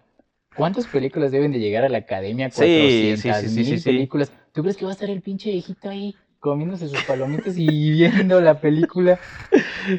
¿cuántas 0.57 0.87
películas 0.87 1.31
deben 1.31 1.53
de 1.53 1.59
llegar 1.59 1.85
a 1.85 1.89
la 1.89 1.99
academia? 1.99 2.51
Sí, 2.51 3.17
sí, 3.17 3.29
400 3.29 3.37
sí, 3.37 3.49
sí, 3.49 3.55
mil 3.57 3.67
sí, 3.67 3.79
sí. 3.79 3.85
películas. 3.85 4.33
¿Tú 4.53 4.63
crees 4.63 4.77
que 4.77 4.85
va 4.85 4.93
a 4.93 4.95
estar 4.95 5.11
el 5.11 5.23
pinche 5.23 5.51
viejito 5.51 5.89
ahí 5.89 6.15
comiéndose 6.39 6.89
sus 6.89 7.03
palomitas 7.03 7.59
y 7.59 7.67
viendo 7.93 8.41
la 8.41 8.61
película? 8.61 9.19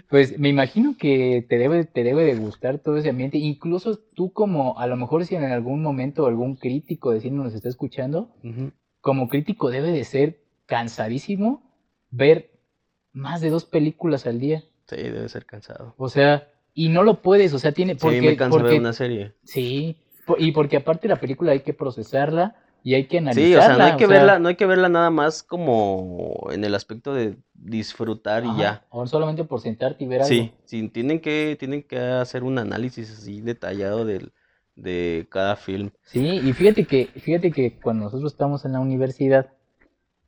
Pues 0.10 0.40
me 0.40 0.50
imagino 0.50 0.96
que 0.98 1.46
te 1.48 1.58
debe, 1.58 1.86
te 1.86 2.04
debe 2.04 2.24
de 2.24 2.36
gustar 2.36 2.80
todo 2.80 2.98
ese 2.98 3.10
ambiente. 3.10 3.38
Incluso 3.38 3.98
tú 3.98 4.32
como, 4.32 4.80
a 4.80 4.88
lo 4.88 4.96
mejor 4.96 5.26
si 5.26 5.36
en 5.36 5.44
algún 5.44 5.82
momento 5.82 6.26
algún 6.26 6.56
crítico 6.56 7.12
de 7.12 7.22
cine 7.22 7.38
nos 7.38 7.54
está 7.54 7.70
escuchando, 7.70 8.34
como 9.02 9.28
crítico 9.28 9.70
debe 9.70 9.92
de 9.92 10.04
ser 10.04 10.42
cansadísimo 10.66 11.64
ver 12.10 12.52
más 13.12 13.42
de 13.42 13.50
dos 13.50 13.66
películas 13.66 14.26
al 14.26 14.40
día. 14.40 14.64
Sí, 14.88 14.96
debe 14.98 15.28
ser 15.30 15.46
cansado. 15.46 15.94
O 15.98 16.10
sea, 16.10 16.48
y 16.74 16.90
no 16.90 17.04
lo 17.04 17.22
puedes, 17.22 17.54
o 17.54 17.60
sea, 17.60 17.72
tiene 17.74 17.98
Sí, 18.00 18.00
porque, 18.00 18.22
me 18.22 18.38
cansa 18.38 18.50
porque 18.58 18.70
ver 18.72 18.80
una 18.80 18.94
serie. 18.94 19.34
sí, 19.44 19.98
y 20.38 20.52
porque 20.52 20.78
aparte 20.78 21.08
la 21.08 21.20
película 21.20 21.52
hay 21.54 21.62
que 21.62 21.74
procesarla 21.74 22.56
y 22.84 22.94
hay 22.96 23.08
que 23.08 23.18
Sí, 23.34 23.56
o 23.56 23.62
analizarla. 23.62 23.62
sea, 23.62 23.78
no 23.78 23.84
hay 23.84 23.96
que 23.98 24.08
sea, 24.08 24.08
verla, 24.08 24.40
no 24.40 24.48
hay 24.50 24.56
que 24.56 24.66
verla 24.66 24.90
nada 24.90 25.10
más 25.10 25.44
como 25.44 26.48
en 26.52 26.64
el 26.64 26.76
aspecto 26.76 27.14
de 27.14 27.38
disfrutar 27.54 28.46
y 28.46 28.56
ya. 28.58 28.86
O 28.90 29.06
solamente 29.08 29.44
por 29.44 29.60
sentarte 29.62 30.04
y 30.04 30.08
ver 30.08 30.22
algo. 30.22 30.30
Sí, 30.30 30.54
sí, 30.66 30.88
tienen 30.90 31.20
que, 31.20 31.56
tienen 31.60 31.84
que 31.84 32.00
hacer 32.00 32.44
un 32.44 32.60
análisis 32.60 33.12
así 33.12 33.42
detallado 33.42 34.06
del, 34.06 34.32
de 34.76 35.28
cada 35.30 35.56
film. 35.56 35.92
Sí, 36.04 36.26
y 36.44 36.54
fíjate 36.54 36.86
que, 36.86 37.08
fíjate 37.08 37.52
que 37.52 37.80
cuando 37.80 38.06
nosotros 38.06 38.32
estábamos 38.32 38.64
en 38.66 38.74
la 38.74 38.80
universidad, 38.80 39.48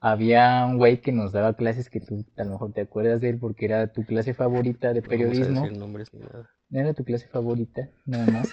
había 0.02 0.66
un 0.66 0.78
güey 0.78 1.02
que 1.02 1.12
nos 1.12 1.32
daba 1.32 1.54
clases 1.56 1.90
que 1.90 2.00
tú 2.00 2.26
a 2.38 2.44
lo 2.44 2.52
mejor 2.52 2.72
te 2.74 2.82
acuerdas 2.82 3.20
de 3.22 3.30
él 3.30 3.38
porque 3.40 3.66
era 3.66 3.88
tu 3.92 4.06
clase 4.06 4.34
favorita 4.34 4.94
de 4.94 5.02
No 5.02 5.08
periodismo. 5.08 5.62
decir 5.64 5.78
nombres 5.78 6.14
ni 6.14 6.20
nada. 6.22 6.50
Era 6.72 6.94
tu 6.94 7.04
clase 7.04 7.28
favorita, 7.28 7.90
nada 8.06 8.26
más. 8.28 8.50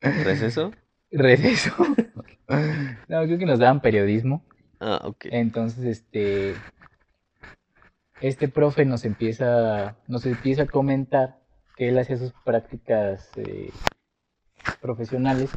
¿Receso? 0.00 0.72
Receso. 1.10 1.72
No, 3.08 3.24
creo 3.24 3.36
que 3.38 3.44
nos 3.44 3.58
daban 3.58 3.82
periodismo. 3.82 4.42
Ah, 4.80 5.02
ok. 5.04 5.26
Entonces, 5.32 5.84
este, 5.84 6.54
este 8.22 8.48
profe 8.48 8.86
nos 8.86 9.04
empieza, 9.04 9.96
nos 10.06 10.24
empieza 10.24 10.62
a 10.62 10.66
comentar 10.66 11.40
que 11.76 11.90
él 11.90 11.98
hacía 11.98 12.16
sus 12.16 12.32
prácticas 12.46 13.30
eh, 13.36 13.70
profesionales 14.80 15.50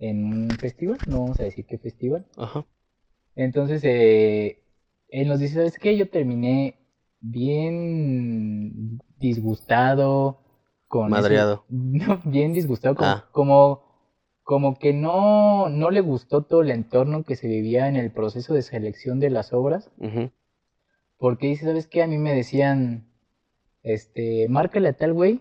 en 0.00 0.24
un 0.24 0.50
festival, 0.50 0.98
no 1.06 1.20
vamos 1.20 1.38
a 1.38 1.44
decir 1.44 1.64
qué 1.64 1.78
festival. 1.78 2.26
Ajá. 2.36 2.64
Entonces, 3.34 3.82
eh, 3.84 4.62
él 5.08 5.28
nos 5.28 5.40
dice, 5.40 5.54
¿sabes 5.54 5.78
qué? 5.78 5.96
Yo 5.96 6.08
terminé 6.10 6.76
bien 7.20 8.98
disgustado 9.18 10.40
con 10.88 11.06
ese- 11.12 11.22
Madreado. 11.22 11.64
no, 11.68 12.20
bien 12.24 12.52
disgustado, 12.52 12.94
como, 12.94 13.08
Ah. 13.10 13.28
como, 13.32 13.82
como 14.42 14.78
que 14.78 14.92
no, 14.92 15.68
no 15.68 15.90
le 15.90 16.00
gustó 16.00 16.42
todo 16.42 16.62
el 16.62 16.70
entorno 16.70 17.24
que 17.24 17.36
se 17.36 17.48
vivía 17.48 17.88
en 17.88 17.96
el 17.96 18.10
proceso 18.10 18.52
de 18.54 18.62
selección 18.62 19.20
de 19.20 19.30
las 19.30 19.52
obras, 19.52 19.90
porque 21.16 21.46
dice, 21.46 21.64
¿sabes 21.66 21.86
qué? 21.86 22.02
A 22.02 22.06
mí 22.08 22.18
me 22.18 22.34
decían, 22.34 23.08
este, 23.82 24.48
márcale 24.48 24.88
a 24.88 24.92
tal 24.96 25.12
güey, 25.12 25.40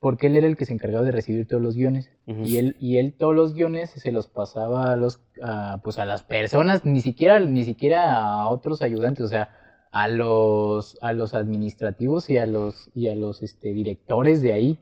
porque 0.00 0.28
él 0.28 0.36
era 0.36 0.46
el 0.46 0.56
que 0.56 0.64
se 0.64 0.72
encargaba 0.72 1.04
de 1.04 1.12
recibir 1.12 1.46
todos 1.46 1.62
los 1.62 1.74
guiones. 1.74 2.10
Y 2.26 2.58
él, 2.58 2.76
y 2.78 2.98
él 2.98 3.14
todos 3.18 3.34
los 3.34 3.54
guiones 3.54 3.90
se 3.90 4.12
los 4.12 4.28
pasaba 4.28 4.92
a 4.92 4.96
los, 4.96 5.20
a, 5.42 5.80
pues 5.82 5.98
a 5.98 6.04
las 6.04 6.22
personas, 6.22 6.84
ni 6.84 7.00
siquiera, 7.00 7.40
ni 7.40 7.64
siquiera 7.64 8.14
a 8.14 8.48
otros 8.48 8.82
ayudantes, 8.82 9.24
o 9.24 9.28
sea, 9.28 9.50
a 9.90 10.08
los, 10.08 10.98
a 11.00 11.12
los 11.12 11.34
administrativos 11.34 12.30
y 12.30 12.38
a 12.38 12.46
los, 12.46 12.90
y 12.94 13.08
a 13.08 13.14
los 13.16 13.42
este, 13.42 13.72
directores 13.72 14.42
de 14.42 14.52
ahí. 14.52 14.78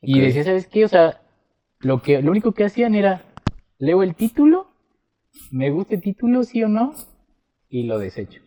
Y 0.00 0.20
decía, 0.20 0.44
¿sabes 0.44 0.66
qué? 0.66 0.84
O 0.84 0.88
sea, 0.88 1.20
lo 1.80 2.00
que, 2.00 2.22
lo 2.22 2.30
único 2.30 2.52
que 2.52 2.64
hacían 2.64 2.94
era, 2.94 3.22
leo 3.78 4.02
el 4.02 4.14
título, 4.14 4.68
me 5.50 5.70
gusta 5.70 5.94
el 5.94 6.00
título, 6.00 6.42
sí 6.44 6.62
o 6.62 6.68
no, 6.68 6.94
y 7.68 7.84
lo 7.84 7.98
desecho. 7.98 8.40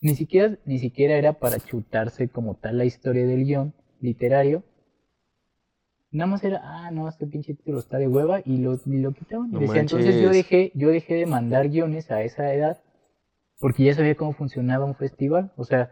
Ni 0.00 0.14
siquiera, 0.14 0.58
ni 0.64 0.78
siquiera 0.78 1.16
era 1.16 1.34
para 1.34 1.58
chutarse 1.58 2.28
como 2.28 2.54
tal 2.54 2.78
la 2.78 2.84
historia 2.84 3.26
del 3.26 3.44
guion 3.44 3.74
literario. 4.00 4.62
Nada 6.10 6.30
más 6.30 6.42
era, 6.42 6.60
ah, 6.64 6.90
no, 6.90 7.06
este 7.08 7.26
pinche 7.26 7.54
título 7.54 7.78
está 7.80 7.98
de 7.98 8.08
hueva 8.08 8.40
y 8.44 8.58
lo, 8.58 8.78
y 8.86 8.98
lo 8.98 9.12
quitaban. 9.12 9.50
No 9.50 9.60
entonces 9.60 10.20
yo 10.22 10.30
dejé, 10.30 10.72
yo 10.74 10.88
dejé 10.88 11.14
de 11.14 11.26
mandar 11.26 11.68
guiones 11.68 12.10
a 12.10 12.22
esa 12.22 12.52
edad 12.54 12.80
porque 13.58 13.84
ya 13.84 13.94
sabía 13.94 14.14
cómo 14.14 14.32
funcionaba 14.32 14.84
un 14.84 14.94
festival. 14.94 15.52
O 15.56 15.64
sea, 15.64 15.90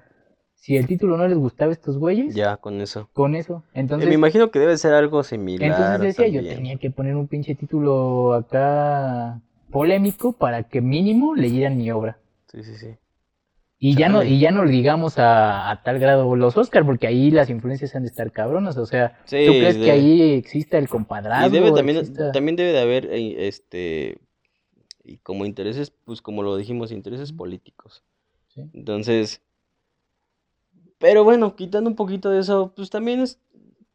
si 0.55 0.77
el 0.77 0.87
título 0.87 1.17
no 1.17 1.29
les 1.29 1.37
gustaba 1.37 1.71
a 1.71 1.75
estos 1.75 1.99
güeyes, 1.99 2.35
Ya, 2.35 2.57
con 2.57 2.81
eso. 2.81 3.11
con 3.13 3.35
eso. 3.35 3.63
Eh, 3.75 3.81
Entonces, 3.81 4.09
me 4.09 4.15
imagino 4.15 4.51
que 4.51 4.59
debe 4.59 4.79
ser 4.79 4.95
algo 4.95 5.23
similar 5.23 5.71
entonces 5.71 6.01
decía, 6.01 6.29
yo 6.29 6.43
tenía 6.43 6.77
que 6.77 6.91
poner 6.91 7.15
un 7.15 7.29
pinche 7.29 7.55
título 7.55 8.33
acá 8.33 9.43
polémico 9.71 10.33
para 10.33 10.63
que 10.63 10.81
mínimo 10.81 11.35
leyeran 11.35 11.77
mi 11.77 11.91
obra. 11.91 12.19
Sí, 12.51 12.63
sí, 12.63 12.75
sí. 12.77 12.97
Y 13.79 13.95
ya 13.95 14.09
no, 14.09 14.23
y 14.25 14.41
ya 14.41 14.51
no 14.53 14.65
digamos 14.67 15.19
a, 15.19 15.71
a 15.71 15.83
tal 15.83 15.99
grado 15.99 16.35
los 16.35 16.57
Oscar, 16.57 16.85
porque 16.87 17.07
ahí 17.07 17.31
las 17.31 17.51
influencias 17.51 17.95
han 17.95 18.03
de 18.05 18.09
estar 18.09 18.33
cabronas. 18.33 18.77
O 18.79 18.87
sea, 18.87 19.19
Sí, 19.27 19.37
¿tú 19.45 19.53
crees 19.53 19.77
que 19.77 19.91
ahí 19.91 20.33
exista 20.33 20.79
el 20.79 20.89
Y 20.89 20.89
compadrazgo? 20.89 21.51
debe 21.51 21.73
también, 21.73 21.99
exista- 21.99 22.33
también 22.33 22.57
debe 22.57 22.73
de 22.73 22.81
haber, 22.81 23.07
eh, 23.12 23.49
este, 23.49 24.19
y 25.05 25.19
como 25.19 25.47
intereses, 25.47 25.91
pues 26.05 26.23
como 26.23 26.43
lo 26.43 26.57
dijimos, 26.57 26.93
intereses 26.93 27.33
políticos. 27.33 28.03
Sí. 28.49 28.62
Entonces, 28.73 29.43
pero 30.99 31.25
bueno, 31.25 31.57
quitando 31.57 31.91
un 31.91 31.97
poquito 31.97 32.31
de 32.31 32.41
eso, 32.41 32.73
pues 32.75 32.91
también 32.91 33.21
es, 33.21 33.39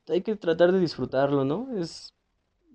hay 0.08 0.22
que 0.22 0.36
tratar 0.36 0.72
de 0.72 0.80
disfrutarlo, 0.80 1.46
¿no? 1.46 1.68
Es, 1.78 2.14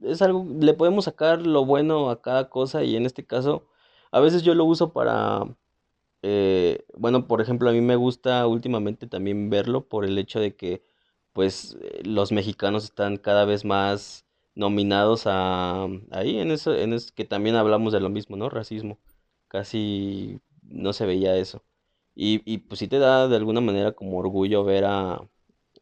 es 0.03 0.23
algo, 0.23 0.47
le 0.61 0.75
podemos 0.75 1.07
sacar 1.07 1.42
lo 1.47 1.64
bueno 1.64 2.11
a 2.11 2.23
cada 2.23 2.51
cosa 2.51 2.85
y 2.85 2.97
en 2.97 3.07
este 3.07 3.27
caso, 3.27 3.69
a 4.12 4.21
veces 4.21 4.42
yo 4.42 4.55
lo 4.55 4.64
uso 4.64 4.92
para, 4.92 5.45
eh, 6.29 6.85
bueno, 6.97 7.29
por 7.29 7.41
ejemplo, 7.41 7.71
a 7.71 7.73
mí 7.73 7.81
me 7.81 7.97
gusta 7.97 8.47
últimamente 8.49 9.07
también 9.07 9.49
verlo 9.49 9.89
por 9.89 10.05
el 10.05 10.19
hecho 10.19 10.41
de 10.41 10.57
que, 10.57 10.83
pues, 11.33 11.77
eh, 11.83 12.03
los 12.05 12.33
mexicanos 12.33 12.85
están 12.85 13.17
cada 13.17 13.45
vez 13.45 13.65
más 13.65 14.27
nominados 14.57 15.25
a, 15.27 15.87
ahí, 16.11 16.39
en 16.39 16.51
eso, 16.51 16.75
en 16.75 16.95
eso, 16.95 17.12
que 17.15 17.25
también 17.25 17.55
hablamos 17.57 17.93
de 17.93 18.01
lo 18.01 18.09
mismo, 18.11 18.37
¿no? 18.37 18.49
Racismo. 18.51 18.99
Casi 19.49 20.41
no 20.62 20.93
se 20.93 21.07
veía 21.07 21.37
eso. 21.37 21.62
Y, 22.15 22.43
y 22.51 22.59
pues 22.59 22.81
sí 22.81 22.89
te 22.89 22.99
da 22.99 23.29
de 23.29 23.37
alguna 23.37 23.61
manera 23.61 23.93
como 23.93 24.19
orgullo 24.19 24.65
ver 24.65 24.85
a, 24.87 25.21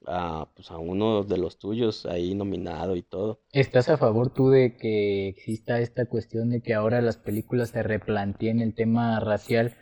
a, 0.07 0.48
pues 0.54 0.70
a 0.70 0.78
uno 0.78 1.24
de 1.24 1.38
los 1.38 1.59
tuyos 1.59 2.04
ahí 2.07 2.35
nominado 2.35 2.96
y 2.96 3.02
todo. 3.02 3.40
¿Estás 3.52 3.88
a 3.88 3.96
favor 3.96 4.35
tú 4.35 4.50
de 4.50 4.76
que 4.76 5.28
exista 5.28 5.80
esta 5.80 6.07
cuestión 6.07 6.50
de 6.50 6.61
que 6.61 6.74
ahora 6.74 7.00
las 7.00 7.16
películas 7.16 7.70
se 7.70 7.83
replanteen 7.83 8.61
el 8.61 8.74
tema 8.74 9.20
racial 9.20 9.74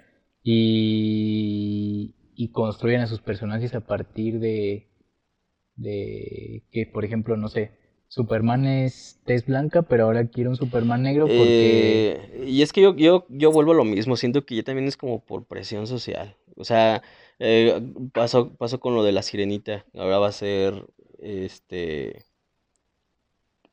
y, 0.42 2.14
y 2.34 2.48
construyan 2.52 3.02
a 3.02 3.06
sus 3.06 3.20
personajes 3.20 3.74
a 3.74 3.86
partir 3.86 4.40
de, 4.40 4.88
de 5.76 6.64
que, 6.72 6.86
por 6.86 7.04
ejemplo, 7.04 7.36
no 7.36 7.48
sé, 7.48 7.72
Superman 8.08 8.66
es 8.66 9.20
tez 9.24 9.46
blanca, 9.46 9.82
pero 9.82 10.04
ahora 10.04 10.28
quiere 10.28 10.50
un 10.50 10.56
Superman 10.56 11.02
negro 11.02 11.34
porque... 11.34 12.08
Eh, 12.34 12.44
y 12.48 12.62
es 12.62 12.72
que 12.72 12.80
yo, 12.82 12.94
yo, 12.96 13.26
yo 13.28 13.52
vuelvo 13.52 13.72
a 13.72 13.74
lo 13.76 13.84
mismo, 13.84 14.16
siento 14.16 14.44
que 14.44 14.56
ya 14.56 14.62
también 14.64 14.88
es 14.88 14.96
como 14.96 15.24
por 15.24 15.46
presión 15.46 15.86
social. 15.86 16.36
O 16.56 16.64
sea, 16.64 17.02
eh, 17.38 17.80
pasó, 18.12 18.54
pasó 18.56 18.80
con 18.80 18.94
lo 18.94 19.04
de 19.04 19.12
la 19.12 19.22
sirenita, 19.22 19.86
ahora 19.94 20.18
va 20.18 20.28
a 20.28 20.32
ser, 20.32 20.86
este, 21.20 22.24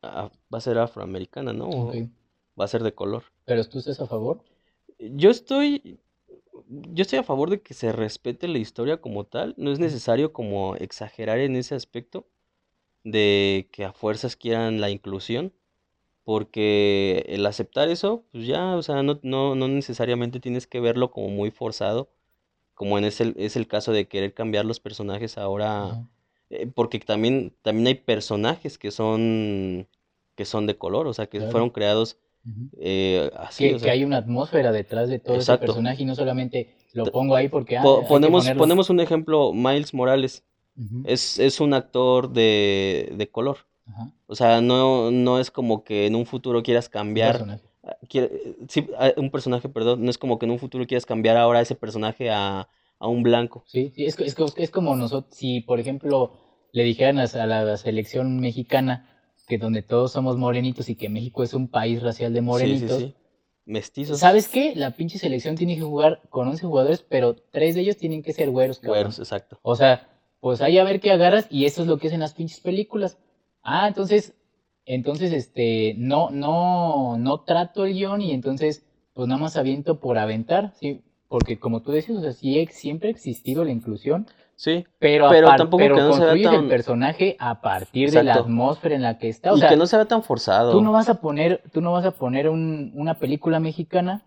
va 0.06 0.58
a 0.58 0.62
ser 0.66 0.78
afroamericana, 0.78 1.54
¿no? 1.54 1.70
O 1.70 1.88
Ok. 1.88 1.96
va 2.60 2.66
a 2.66 2.68
ser 2.68 2.84
de 2.84 2.94
color. 2.94 3.24
¿Pero 3.46 3.68
tú 3.68 3.80
estás 3.80 4.00
a 4.00 4.08
favor? 4.08 4.44
Yo 5.00 5.30
estoy, 5.30 6.00
yo 6.68 7.02
estoy 7.02 7.20
a 7.20 7.24
favor 7.24 7.50
de 7.50 7.62
que 7.62 7.74
se 7.74 7.92
respete 7.92 8.48
la 8.48 8.58
historia 8.58 9.02
como 9.02 9.26
tal. 9.26 9.54
No 9.58 9.72
es 9.72 9.80
necesario 9.80 10.34
como 10.34 10.76
exagerar 10.76 11.40
en 11.40 11.56
ese 11.56 11.76
aspecto 11.76 12.28
de 13.04 13.70
que 13.72 13.86
a 13.86 13.94
fuerzas 13.94 14.36
quieran 14.36 14.82
la 14.82 14.90
inclusión, 14.90 15.54
porque 16.24 17.26
el 17.28 17.46
aceptar 17.46 17.90
eso, 17.90 18.26
pues 18.32 18.46
ya, 18.46 18.76
o 18.76 18.84
sea, 18.84 19.04
no, 19.04 19.20
no, 19.24 19.56
no 19.56 19.68
necesariamente 19.68 20.40
tienes 20.40 20.68
que 20.68 20.80
verlo 20.80 21.12
como 21.12 21.30
muy 21.30 21.52
forzado, 21.52 22.10
como 22.76 22.98
en 22.98 23.06
ese, 23.06 23.34
es 23.38 23.56
el 23.56 23.68
caso 23.68 23.92
de 23.92 24.08
querer 24.08 24.34
cambiar 24.34 24.66
los 24.66 24.80
personajes 24.80 25.38
ahora, 25.38 26.08
eh, 26.50 26.68
porque 26.68 27.00
también, 27.00 27.54
también 27.62 27.88
hay 27.88 27.96
personajes 27.96 28.78
que 28.78 28.92
son, 28.92 29.88
que 30.36 30.46
son 30.46 30.68
de 30.68 30.78
color, 30.78 31.08
o 31.08 31.14
sea, 31.14 31.28
que 31.28 31.40
Claro. 31.40 31.52
fueron 31.52 31.70
creados. 31.72 32.18
Eh, 32.80 33.30
así, 33.38 33.68
Que, 33.68 33.76
o 33.76 33.80
que 33.80 33.84
sea. 33.84 33.94
hay 33.94 34.04
una 34.04 34.18
atmósfera 34.18 34.72
detrás 34.72 35.10
de 35.10 35.20
todo 35.20 35.38
ese 35.38 35.58
personaje 35.58 36.04
y 36.04 36.06
no 36.06 36.16
solamente 36.16 36.76
lo 36.94 37.12
pongo 37.12 37.36
ahí 37.36 37.50
porque 37.50 37.78
ah, 37.78 37.84
Po- 37.84 38.08
ponemos, 38.08 38.50
ponemos 38.52 38.90
un 38.90 39.00
ejemplo, 39.00 39.54
Miles 39.54 39.94
Morales. 39.94 40.44
Es, 41.04 41.40
es 41.40 41.60
un 41.60 41.74
actor 41.74 42.32
de, 42.32 43.14
de 43.16 43.30
color. 43.30 43.58
O 44.28 44.36
sea, 44.36 44.62
no, 44.62 45.12
no 45.12 45.40
es 45.40 45.52
como 45.52 45.84
que 45.84 46.06
en 46.06 46.16
un 46.16 46.26
futuro 46.26 46.62
quieras 46.64 46.88
Un 46.88 46.92
cambiar, 46.94 47.34
personaje. 47.34 47.64
quiere- 48.10 48.56
sí, 48.68 48.88
un 49.18 49.32
personaje, 49.32 49.70
perdón, 49.70 50.04
no 50.04 50.10
es 50.10 50.18
como 50.18 50.38
que 50.40 50.46
en 50.46 50.52
un 50.52 50.60
futuro 50.60 50.86
quieras 50.86 51.06
cambiar 51.06 51.38
ahora 51.38 51.62
ese 51.62 51.76
personaje 51.76 52.30
a, 52.30 52.68
a 53.00 53.08
un 53.08 53.24
blanco. 53.24 53.64
Sí, 53.66 53.92
sí, 53.96 54.06
es, 54.06 54.20
es, 54.20 54.36
es 54.58 54.72
como 54.72 54.96
nosotros, 54.96 55.36
si 55.36 55.62
por 55.62 55.80
ejemplo 55.80 56.34
le 56.72 56.84
dijeran 56.84 57.20
a, 57.20 57.24
a 57.24 57.46
la 57.48 57.78
selección 57.78 58.40
mexicana 58.40 59.09
que 59.50 59.58
donde 59.58 59.82
todos 59.82 60.14
somos 60.14 60.38
morenitos 60.38 60.88
y 60.90 60.96
que 60.96 61.10
México 61.10 61.44
es 61.44 61.54
un 61.54 61.68
país 61.68 62.02
racial 62.02 62.32
de 62.32 62.40
Sí, 62.40 62.44
sí, 62.44 62.46
morenitos, 62.46 62.98
sí. 63.00 63.16
Mestizos, 63.66 64.20
¿sabes 64.20 64.48
qué? 64.48 64.74
La 64.76 64.92
pinche 64.92 65.18
selección 65.20 65.56
tiene 65.56 65.76
que 65.76 65.82
jugar 65.82 66.22
con 66.30 66.48
11 66.48 66.66
jugadores, 66.66 67.02
pero 67.02 67.36
tres 67.36 67.76
de 67.76 67.82
ellos 67.82 67.98
tienen 67.98 68.24
que 68.24 68.32
ser 68.32 68.50
güeros, 68.52 68.80
cabrón. 68.80 68.96
güeros, 68.96 69.20
exacto. 69.20 69.60
O 69.62 69.76
sea, 69.76 70.08
pues 70.40 70.62
ahí 70.62 70.78
a 70.78 70.84
ver 70.84 71.00
qué 71.02 71.12
agarras 71.12 71.48
y 71.50 71.66
eso 71.66 71.82
es 71.82 71.88
lo 71.88 71.98
que 71.98 72.08
hacen 72.08 72.22
las 72.22 72.34
pinches 72.34 72.62
películas. 72.62 73.18
Ah, 73.62 73.88
entonces, 73.88 74.34
entonces, 74.86 75.34
este, 75.34 75.96
no, 75.98 76.30
no, 76.30 77.18
no 77.18 77.42
trato 77.42 77.86
el 77.86 77.94
guion 77.94 78.22
y 78.22 78.32
entonces, 78.32 78.86
pues 79.14 79.28
nada 79.28 79.42
más 79.42 79.58
aviento 79.58 80.00
por 80.00 80.18
aventar, 80.18 80.74
sí, 80.80 81.02
porque 81.28 81.60
como 81.60 81.82
tú 81.82 81.92
decías, 81.92 82.18
o 82.18 82.22
sea, 82.22 82.34
sí 82.34 82.68
siempre 82.72 83.10
ha 83.10 83.12
existido 83.12 83.64
la 83.64 83.72
inclusión, 83.72 84.28
Sí, 84.60 84.86
pero, 85.00 85.30
Pero 85.30 85.48
tampoco 85.56 85.78
pero 85.78 85.96
que 85.96 86.02
no 86.02 86.12
se 86.12 86.26
vea 86.26 86.52
tan- 86.52 86.64
el 86.64 86.68
personaje 86.68 87.38
a 87.40 87.62
partir 87.62 88.12
de 88.12 88.24
la 88.24 88.34
atmósfera 88.34 88.94
en 88.94 89.04
la 89.04 89.18
que 89.18 89.30
está. 89.30 89.54
O 89.54 89.56
y 89.56 89.62
sea, 89.62 89.70
que 89.70 89.78
no 89.78 89.88
se 89.88 89.96
vea 89.96 90.06
tan 90.06 90.22
forzado. 90.22 90.74
tú 90.74 90.82
no 90.82 90.92
vas 90.92 91.08
a 91.08 91.22
poner, 91.22 91.64
tú 91.72 91.80
no 91.80 91.94
vas 91.94 92.04
a 92.04 92.12
poner 92.12 92.50
un- 92.50 92.92
una 92.94 93.14
película 93.14 93.62
mexicana, 93.62 94.22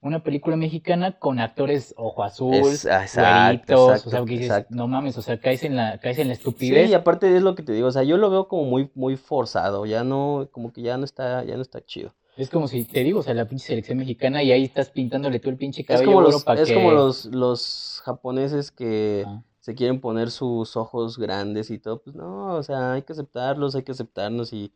una 0.00 0.22
película 0.22 0.54
mexicana 0.54 1.18
con 1.18 1.40
actores 1.40 1.92
ojo 1.96 2.22
azul, 2.22 2.54
Es- 2.54 2.86
ah, 2.86 3.02
exacto, 3.02 3.74
güeritos, 3.86 4.06
o 4.06 4.10
sea, 4.10 4.20
que 4.20 4.30
dices, 4.30 4.46
exacto. 4.46 4.74
no 4.76 4.86
mames, 4.86 5.18
o 5.18 5.22
sea, 5.22 5.40
caes 5.40 5.64
en 5.64 5.74
la, 5.74 5.98
caes 5.98 6.18
en 6.20 6.28
la 6.28 6.34
Sí, 6.36 6.42
estupidez. 6.42 6.88
y 6.90 6.94
aparte 6.94 7.36
es 7.36 7.42
lo 7.42 7.56
que 7.56 7.64
te 7.64 7.72
digo, 7.72 7.88
o 7.88 7.90
sea, 7.90 8.04
yo 8.04 8.16
lo 8.16 8.30
veo 8.30 8.46
como 8.46 8.62
muy, 8.66 8.92
muy 8.94 9.16
forzado, 9.16 9.86
ya 9.86 10.04
no, 10.04 10.46
como 10.52 10.72
que 10.72 10.82
ya 10.82 10.96
no 10.98 11.04
está, 11.04 11.42
ya 11.42 11.56
no 11.56 11.62
está 11.62 11.84
chido. 11.84 12.14
Es 12.36 12.48
como 12.48 12.68
si 12.68 12.84
te 12.84 13.02
digo, 13.02 13.18
o 13.18 13.22
sea, 13.24 13.34
la 13.34 13.46
pinche 13.48 13.66
selección 13.66 13.98
mexicana 13.98 14.40
y 14.44 14.52
ahí 14.52 14.62
estás 14.62 14.90
pintándole 14.90 15.40
tú 15.40 15.50
el 15.50 15.56
pinche 15.56 15.80
Es 15.82 15.88
cabello 15.88 16.06
como 16.06 16.20
güero 16.20 16.30
los, 16.32 16.58
es 16.60 16.68
que... 16.68 16.74
como 16.74 16.92
los, 16.92 17.24
los 17.26 18.02
japoneses 18.04 18.70
que. 18.70 19.24
Se 19.64 19.74
quieren 19.74 19.98
poner 20.00 20.30
sus 20.30 20.76
ojos 20.76 21.16
grandes 21.18 21.70
y 21.70 21.78
todo, 21.78 22.02
pues 22.02 22.14
no, 22.14 22.54
o 22.56 22.62
sea, 22.62 22.92
hay 22.92 23.02
que 23.02 23.12
aceptarlos, 23.14 23.74
hay 23.74 23.82
que 23.82 23.92
aceptarnos 23.92 24.52
y, 24.52 24.72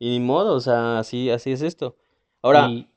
y 0.00 0.10
ni 0.10 0.18
modo, 0.20 0.54
o 0.56 0.60
sea, 0.60 0.98
así, 0.98 1.30
así 1.30 1.52
es 1.52 1.62
esto. 1.62 1.94
Ahora, 2.42 2.66
Y- 2.68 2.88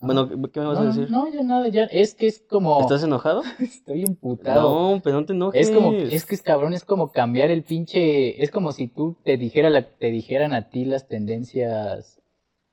bueno. 0.00 0.28
¿qué- 0.28 0.50
¿qué 0.50 0.60
me 0.60 0.66
vas 0.66 0.78
no, 0.78 0.82
a 0.84 0.86
decir? 0.86 1.10
no, 1.10 1.28
ya 1.28 1.42
nada, 1.42 1.68
ya, 1.68 1.84
es 1.84 2.14
que 2.14 2.26
es 2.26 2.38
como... 2.48 2.80
¿Estás 2.80 3.02
enojado? 3.02 3.42
Estoy 3.60 4.04
emputado. 4.04 4.94
No, 4.94 5.00
pero 5.04 5.20
no 5.20 5.26
te 5.26 5.32
enojes. 5.34 5.68
Es 5.68 5.74
como, 5.74 5.92
es 5.92 6.24
que 6.24 6.34
es 6.36 6.42
cabrón, 6.42 6.72
es 6.72 6.84
como 6.84 7.12
cambiar 7.12 7.50
el 7.50 7.64
pinche, 7.64 8.42
es 8.42 8.50
como 8.50 8.72
si 8.72 8.88
tú 8.88 9.16
te 9.24 9.36
dijera 9.36 9.68
la, 9.68 9.82
te 9.82 10.10
dijeran 10.10 10.54
a 10.54 10.70
ti 10.70 10.84
las 10.86 11.06
tendencias 11.06 12.20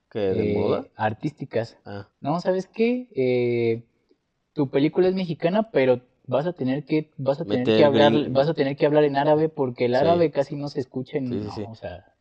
¿Qué, 0.09 0.19
de 0.19 0.43
eh, 0.43 0.53
moda? 0.53 0.85
artísticas. 0.95 1.77
Ah, 1.85 2.07
No, 2.21 2.39
¿sabes 2.39 2.67
qué? 2.67 3.07
Eh, 3.15 3.83
tu 4.53 4.69
película 4.69 5.07
es 5.09 5.15
mexicana, 5.15 5.69
pero 5.71 6.01
vas 6.27 6.45
a 6.45 6.53
tener 6.53 6.85
que, 6.85 7.11
vas 7.17 7.39
a 7.41 7.45
tener 7.45 7.65
que 7.65 7.83
hablar, 7.85 8.11
gring- 8.13 8.33
vas 8.33 8.47
a 8.49 8.53
tener 8.53 8.75
que 8.75 8.85
hablar 8.85 9.03
en 9.03 9.15
árabe 9.17 9.49
porque 9.49 9.85
el 9.85 9.91
Sí. 9.93 9.97
árabe 9.97 10.31
casi 10.31 10.55
no 10.55 10.67
se 10.69 10.79
escucha 10.79 11.17
en, 11.17 11.27
Sí, 11.27 11.39
sí, 11.39 11.45
no, 11.45 11.51
sí. 11.55 11.61
o 11.67 11.75
sea, 11.75 12.13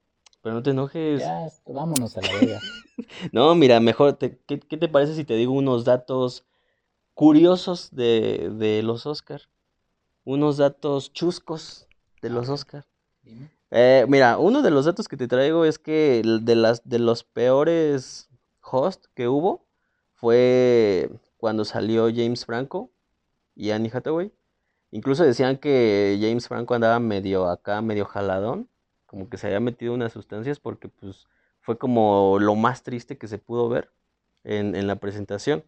pero 0.43 0.55
no 0.55 0.63
te 0.63 0.71
enojes. 0.71 1.21
ya, 1.21 1.49
vámonos 1.67 2.17
a 2.17 2.23
la 2.23 2.33
verga. 2.33 2.61
No, 3.33 3.55
mira, 3.55 3.81
mejor, 3.81 4.15
te- 4.15 4.39
¿qué, 4.47 4.61
qué 4.61 4.77
te 4.77 4.89
parece 4.89 5.15
si 5.15 5.25
te 5.25 5.35
digo 5.35 5.53
unos 5.53 5.85
datos 5.85 6.45
curiosos 7.15 7.91
de, 7.95 8.51
de 8.57 8.83
los 8.83 9.07
Oscar? 9.07 9.43
Unos 10.25 10.57
datos 10.57 11.13
chuscos 11.13 11.87
de 12.23 12.31
los 12.31 12.49
Oscar. 12.49 12.87
Dime. 13.23 13.51
Eh, 13.71 14.07
mira, 14.09 14.39
uno 14.39 14.63
de 14.63 14.71
los 14.71 14.85
datos 14.85 15.09
que 15.09 15.17
te 15.17 15.29
traigo 15.29 15.65
es 15.65 15.79
que 15.79 16.23
de 16.25 16.55
las 16.55 16.89
de 16.89 16.99
los 16.99 17.25
peores 17.25 18.29
hosts 18.63 19.09
que 19.15 19.29
hubo 19.29 19.67
fue 20.15 21.11
cuando 21.37 21.65
salió 21.65 22.07
James 22.15 22.47
Franco 22.47 22.91
y 23.55 23.71
Annie 23.71 23.91
Hathaway. 23.93 24.33
Incluso 24.91 25.25
decían 25.25 25.59
que 25.59 26.19
James 26.21 26.49
Franco 26.49 26.75
andaba 26.75 27.01
medio 27.01 27.49
acá, 27.49 27.83
medio 27.83 28.05
jaladón, 28.07 28.69
como 29.07 29.29
que 29.29 29.39
se 29.39 29.49
había 29.49 29.61
metido 29.61 29.95
unas 29.95 30.13
sustancias 30.13 30.61
porque 30.61 30.89
pues 30.89 31.27
fue 31.61 31.79
como 31.79 32.39
lo 32.41 32.55
más 32.55 32.83
triste 32.83 33.19
que 33.19 33.29
se 33.29 33.39
pudo 33.39 33.69
ver 33.69 33.91
en, 34.45 34.75
en 34.77 34.87
la 34.87 34.97
presentación. 34.97 35.65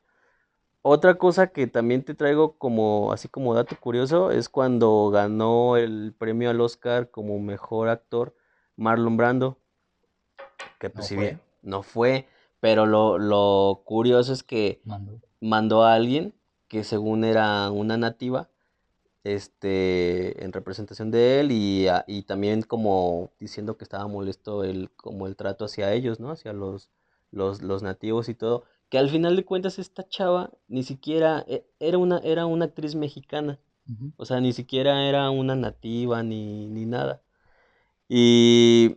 Otra 0.82 1.16
cosa 1.16 1.48
que 1.48 1.66
también 1.66 2.04
te 2.04 2.14
traigo 2.14 2.58
como 2.58 3.12
así 3.12 3.28
como 3.28 3.54
dato 3.54 3.76
curioso 3.80 4.30
es 4.30 4.48
cuando 4.48 5.10
ganó 5.10 5.76
el 5.76 6.14
premio 6.16 6.50
al 6.50 6.60
Oscar 6.60 7.10
como 7.10 7.40
mejor 7.40 7.88
actor 7.88 8.36
Marlon 8.76 9.16
Brando, 9.16 9.58
que 10.78 10.90
pues 10.90 11.06
No 11.06 11.08
si 11.08 11.16
bien 11.16 11.40
no 11.62 11.82
fue, 11.82 12.28
pero 12.60 12.86
lo, 12.86 13.18
lo 13.18 13.82
curioso 13.84 14.32
es 14.32 14.42
que 14.42 14.80
mandó 15.40 15.82
a 15.82 15.94
alguien 15.94 16.34
que 16.68 16.84
según 16.84 17.24
era 17.24 17.70
una 17.70 17.96
nativa, 17.96 18.50
este, 19.24 20.44
en 20.44 20.52
representación 20.52 21.10
de 21.10 21.40
él 21.40 21.52
y, 21.52 21.88
a- 21.88 22.04
y 22.06 22.22
también 22.22 22.62
como 22.62 23.32
diciendo 23.40 23.76
que 23.76 23.84
estaba 23.84 24.06
molesto 24.08 24.64
el, 24.64 24.90
como 24.96 25.26
el 25.26 25.36
trato 25.36 25.64
hacia 25.64 25.92
ellos, 25.92 26.20
¿no? 26.20 26.30
Hacia 26.30 26.52
los, 26.52 26.90
los, 27.32 27.62
los 27.62 27.82
nativos 27.82 28.28
y 28.28 28.34
todo, 28.34 28.64
que 28.90 28.98
al 28.98 29.10
final 29.10 29.36
de 29.36 29.44
cuentas 29.44 29.78
esta 29.78 30.08
chava 30.08 30.52
ni 30.68 30.82
siquiera 30.84 31.44
e- 31.48 31.66
era 31.80 31.98
una, 31.98 32.18
era 32.20 32.46
una 32.46 32.66
actriz 32.66 32.94
mexicana, 32.94 33.58
o 34.16 34.24
sea, 34.26 34.40
ni 34.40 34.52
siquiera 34.52 35.08
era 35.08 35.30
una 35.30 35.56
nativa 35.56 36.22
ni, 36.22 36.68
ni 36.68 36.86
nada. 36.86 37.22
Y, 38.08 38.96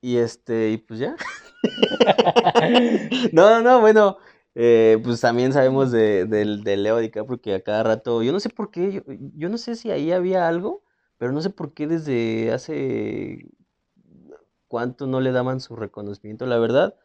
y 0.00 0.16
este, 0.18 0.70
y 0.70 0.78
pues 0.78 1.00
ya. 1.00 1.16
No, 3.32 3.50
no, 3.50 3.62
no, 3.62 3.80
bueno, 3.80 4.18
eh, 4.54 4.98
pues 5.04 5.20
también 5.20 5.52
sabemos 5.52 5.90
de, 5.92 6.26
del- 6.26 6.64
de 6.64 6.76
Leo 6.76 6.98
DiCaprio 6.98 7.40
que 7.40 7.54
a 7.54 7.62
cada 7.62 7.82
rato, 7.82 8.22
yo 8.22 8.32
no 8.32 8.40
sé 8.40 8.50
por 8.50 8.70
qué, 8.70 8.92
yo, 8.92 9.02
yo 9.36 9.48
no 9.48 9.58
sé 9.58 9.76
si 9.76 9.90
ahí 9.90 10.12
había 10.12 10.48
algo, 10.48 10.84
pero 11.18 11.32
no 11.32 11.42
sé 11.42 11.50
por 11.50 11.74
qué 11.74 11.86
desde 11.86 12.52
hace 12.52 13.46
cuánto 14.68 15.06
no 15.06 15.20
le 15.20 15.32
daban 15.32 15.60
su 15.60 15.76
reconocimiento, 15.76 16.46
la 16.46 16.58
verdad, 16.58 16.96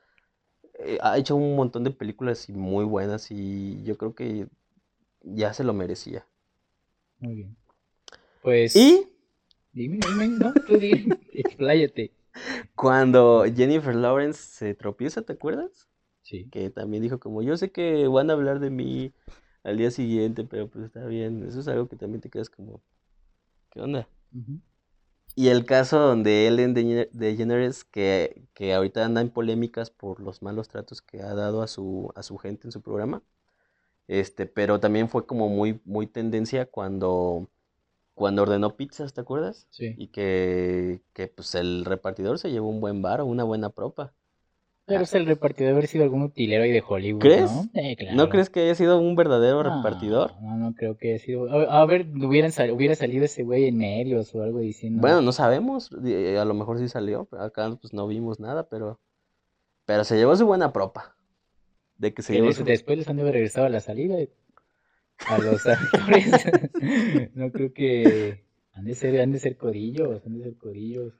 eh, 0.79 0.99
ha 1.01 1.17
hecho 1.19 1.37
un 1.37 1.55
montón 1.57 1.83
de 1.85 1.91
películas 1.91 2.49
y 2.49 2.53
muy 2.53 2.85
buenas 2.85 3.31
y 3.31 3.83
yo 3.83 3.97
creo 3.97 4.15
que 4.15 4.47
ya 5.23 5.53
se 5.53 5.63
lo 5.65 5.73
merecía. 5.73 6.27
Muy 7.19 7.35
bien. 7.35 7.57
Pues, 8.41 8.73
Y 8.73 9.07
dime, 9.73 9.99
dime, 10.03 10.29
no, 10.29 10.55
tú 10.65 10.77
dime, 10.79 11.17
expláyate. 11.33 12.13
cuando 12.75 13.45
Jennifer 13.45 13.95
Lawrence 13.95 14.39
se 14.41 14.73
tropieza, 14.75 15.21
¿te 15.21 15.33
acuerdas? 15.33 15.88
Sí. 16.21 16.49
que 16.51 16.69
también 16.69 17.03
dijo 17.03 17.19
como 17.19 17.41
yo 17.41 17.57
sé 17.57 17.71
que 17.71 18.07
van 18.07 18.29
a 18.29 18.33
hablar 18.33 18.59
de 18.59 18.69
mí 18.69 19.13
al 19.63 19.77
día 19.77 19.91
siguiente, 19.91 20.43
pero 20.45 20.69
pues 20.69 20.85
está 20.85 21.05
bien, 21.05 21.43
eso 21.47 21.59
es 21.59 21.67
algo 21.67 21.87
que 21.87 21.95
también 21.97 22.21
te 22.21 22.29
quedas 22.29 22.49
como, 22.49 22.81
¿qué 23.71 23.81
onda? 23.81 24.07
Y 25.35 25.47
el 25.47 25.65
caso 25.65 25.99
donde 25.99 26.47
Ellen 26.47 26.75
DeGener- 26.75 27.09
DeGeneres, 27.11 27.83
que, 27.85 28.43
que 28.53 28.73
ahorita 28.73 29.05
anda 29.05 29.21
en 29.21 29.29
polémicas 29.29 29.89
por 29.89 30.19
los 30.21 30.41
malos 30.41 30.67
tratos 30.67 31.01
que 31.01 31.21
ha 31.21 31.33
dado 31.33 31.61
a 31.61 31.67
su, 31.67 32.11
a 32.15 32.23
su 32.23 32.37
gente 32.37 32.67
en 32.67 32.71
su 32.71 32.81
programa, 32.81 33.23
este, 34.07 34.45
pero 34.47 34.79
también 34.79 35.09
fue 35.09 35.25
como 35.27 35.49
muy, 35.49 35.81
muy 35.85 36.07
tendencia 36.07 36.65
cuando, 36.67 37.49
cuando 38.15 38.43
ordenó 38.43 38.77
pizzas, 38.77 39.13
¿te 39.13 39.21
acuerdas? 39.21 39.67
Sí. 39.71 39.95
Y 39.97 40.09
que, 40.09 41.03
que 41.13 41.27
pues 41.27 41.55
el 41.55 41.85
repartidor 41.85 42.39
se 42.39 42.51
llevó 42.51 42.69
un 42.69 42.81
buen 42.81 43.01
bar 43.01 43.21
o 43.21 43.25
una 43.27 43.43
buena 43.45 43.69
propa. 43.71 44.13
Pero 44.89 45.03
es 45.03 45.13
el 45.13 45.25
repartidor 45.25 45.71
haber 45.73 45.87
sido 45.87 46.03
algún 46.03 46.23
utilero 46.23 46.63
ahí 46.63 46.71
de 46.71 46.83
Hollywood, 46.85 47.21
¿Crees? 47.21 47.51
¿no? 47.51 47.69
Eh, 47.75 47.95
claro. 47.95 48.17
¿No 48.17 48.29
crees 48.29 48.49
que 48.49 48.59
haya 48.61 48.75
sido 48.75 48.99
un 48.99 49.15
verdadero 49.15 49.63
No, 49.63 49.77
repartidor? 49.77 50.33
No, 50.41 50.57
no 50.57 50.73
creo 50.75 50.97
que 50.97 51.13
haya 51.13 51.19
sido. 51.23 51.49
A, 51.49 51.81
a 51.81 51.85
ver, 51.85 52.07
hubieran 52.07 52.51
sal- 52.51 52.71
hubiera 52.71 52.95
salido 52.95 53.23
ese 53.23 53.43
güey 53.43 53.65
en 53.67 53.77
medios 53.77 54.33
o 54.35 54.41
algo 54.43 54.59
diciendo. 54.59 54.99
Bueno, 54.99 55.21
no 55.21 55.31
sabemos, 55.31 55.89
di- 56.03 56.35
a 56.35 56.43
lo 56.43 56.53
mejor 56.53 56.79
sí 56.79 56.89
salió, 56.89 57.27
acá 57.39 57.69
pues 57.79 57.93
no 57.93 58.07
vimos 58.07 58.39
nada, 58.39 58.67
pero 58.67 58.99
pero 59.85 60.03
se 60.03 60.17
llevó 60.17 60.35
su 60.35 60.45
buena 60.45 60.73
propa. 60.73 61.15
De 61.97 62.13
que 62.13 62.21
se 62.21 62.33
llevó 62.33 62.51
su... 62.53 62.63
después 62.63 62.97
les 62.97 63.07
han 63.09 63.15
de 63.17 63.21
haber 63.23 63.33
regresado 63.35 63.65
a 63.65 63.69
la 63.69 63.79
salida 63.79 64.17
a 65.27 65.37
los 65.39 65.65
actores. 65.67 66.45
no 67.35 67.51
creo 67.51 67.73
que 67.73 68.43
han 68.73 68.85
de 68.85 68.95
ser, 68.95 69.19
han 69.21 69.31
de 69.31 69.39
ser 69.39 69.57
codillos, 69.57 70.25
han 70.25 70.37
de 70.37 70.43
ser 70.43 70.57
codillos. 70.57 71.13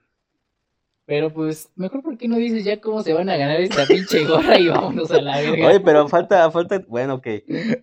Pero 1.09 1.33
pues, 1.33 1.71
mejor 1.75 2.03
porque 2.03 2.27
no 2.27 2.35
dices 2.35 2.63
ya 2.63 2.79
cómo 2.79 3.01
se 3.01 3.13
van 3.13 3.29
a 3.29 3.35
ganar 3.35 3.59
esta 3.59 3.87
pinche 3.87 4.25
gorra 4.25 4.59
y 4.59 4.67
vámonos 4.67 5.09
a 5.09 5.19
la 5.19 5.41
verga. 5.41 5.67
Oye, 5.67 5.79
pero 5.79 6.07
falta, 6.07 6.51
falta, 6.51 6.83
bueno, 6.87 7.15
ok, 7.15 7.27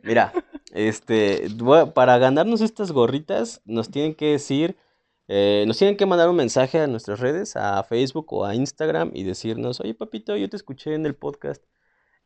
mira, 0.04 0.32
este, 0.72 1.48
para 1.92 2.18
ganarnos 2.18 2.60
estas 2.60 2.92
gorritas 2.92 3.62
nos 3.64 3.90
tienen 3.90 4.14
que 4.14 4.26
decir, 4.26 4.76
eh, 5.26 5.64
nos 5.66 5.76
tienen 5.76 5.96
que 5.96 6.06
mandar 6.06 6.28
un 6.28 6.36
mensaje 6.36 6.78
a 6.78 6.86
nuestras 6.86 7.18
redes, 7.18 7.56
a 7.56 7.82
Facebook 7.82 8.32
o 8.32 8.44
a 8.44 8.54
Instagram 8.54 9.10
y 9.12 9.24
decirnos, 9.24 9.80
oye 9.80 9.94
papito, 9.94 10.36
yo 10.36 10.48
te 10.48 10.54
escuché 10.54 10.94
en 10.94 11.04
el 11.04 11.16
podcast 11.16 11.64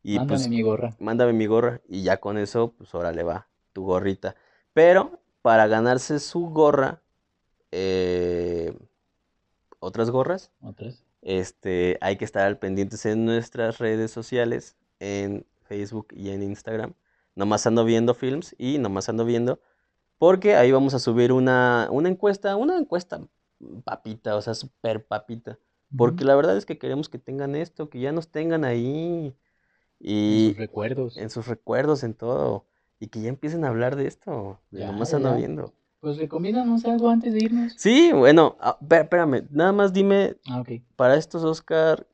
y 0.03 0.19
Mándame 0.19 0.27
pues 0.27 0.47
mi 0.49 0.61
gorra. 0.61 0.95
mándame 0.99 1.33
mi 1.33 1.47
gorra 1.47 1.81
y 1.89 2.03
ya 2.03 2.17
con 2.17 2.37
eso, 2.37 2.75
pues 2.77 2.93
órale 2.93 3.23
va, 3.23 3.47
tu 3.73 3.85
gorrita. 3.85 4.35
Pero 4.73 5.19
para 5.41 5.65
ganarse 5.65 6.19
su 6.19 6.41
gorra, 6.51 7.01
eh, 7.71 8.75
otras 9.81 10.11
gorras, 10.11 10.51
Otras. 10.61 11.03
este, 11.21 11.97
hay 12.01 12.17
que 12.17 12.25
estar 12.25 12.43
al 12.47 12.59
pendientes 12.59 13.05
en 13.05 13.25
nuestras 13.25 13.79
redes 13.79 14.11
sociales, 14.11 14.77
en 14.99 15.45
Facebook 15.63 16.07
y 16.11 16.29
en 16.31 16.43
Instagram. 16.43 16.93
Nomás 17.35 17.67
ando 17.67 17.85
viendo 17.85 18.13
films 18.15 18.55
y 18.59 18.79
nomás 18.79 19.09
ando 19.09 19.25
viendo, 19.25 19.61
porque 20.19 20.55
ahí 20.55 20.71
vamos 20.71 20.93
a 20.95 20.99
subir 20.99 21.33
una, 21.33 21.89
una 21.91 22.09
encuesta, 22.09 22.55
una 22.57 22.77
encuesta 22.77 23.27
papita, 23.85 24.35
o 24.37 24.41
sea, 24.41 24.53
súper 24.55 25.05
papita. 25.07 25.59
Porque 25.95 26.25
la 26.25 26.35
verdad 26.35 26.57
es 26.57 26.65
que 26.65 26.77
queremos 26.79 27.09
que 27.09 27.19
tengan 27.19 27.55
esto, 27.55 27.89
que 27.89 27.99
ya 28.01 28.11
nos 28.13 28.29
tengan 28.31 28.65
ahí 28.65 29.35
Y 30.25 30.39
y 30.39 30.41
sus 30.41 30.57
recuerdos. 30.57 31.17
en 31.17 31.29
sus 31.29 31.47
recuerdos, 31.47 32.03
en 32.03 32.15
todo. 32.15 32.67
Y 32.99 33.07
que 33.09 33.21
ya 33.21 33.29
empiecen 33.29 33.65
a 33.65 33.69
hablar 33.69 33.95
de 33.97 34.07
esto. 34.07 34.61
De 34.71 34.81
Ya, 34.81 34.85
nomás 34.85 35.13
ya, 35.13 35.17
ando 35.17 35.33
viendo. 35.33 35.73
Pues 36.01 36.17
recomiéndanos 36.17 36.83
algo 36.85 37.09
antes 37.09 37.31
de 37.33 37.43
irnos. 37.43 37.73
Sí, 37.77 38.11
bueno, 38.11 38.57
ah, 38.59 38.75
espé- 38.81 39.03
espérame, 39.03 39.43
nada 39.51 39.71
más 39.71 39.93
dime 39.93 40.35
Ah, 40.47 40.61
ok. 40.61 40.69
para 40.95 41.15
estos 41.15 41.43
Oscar, 41.43 42.07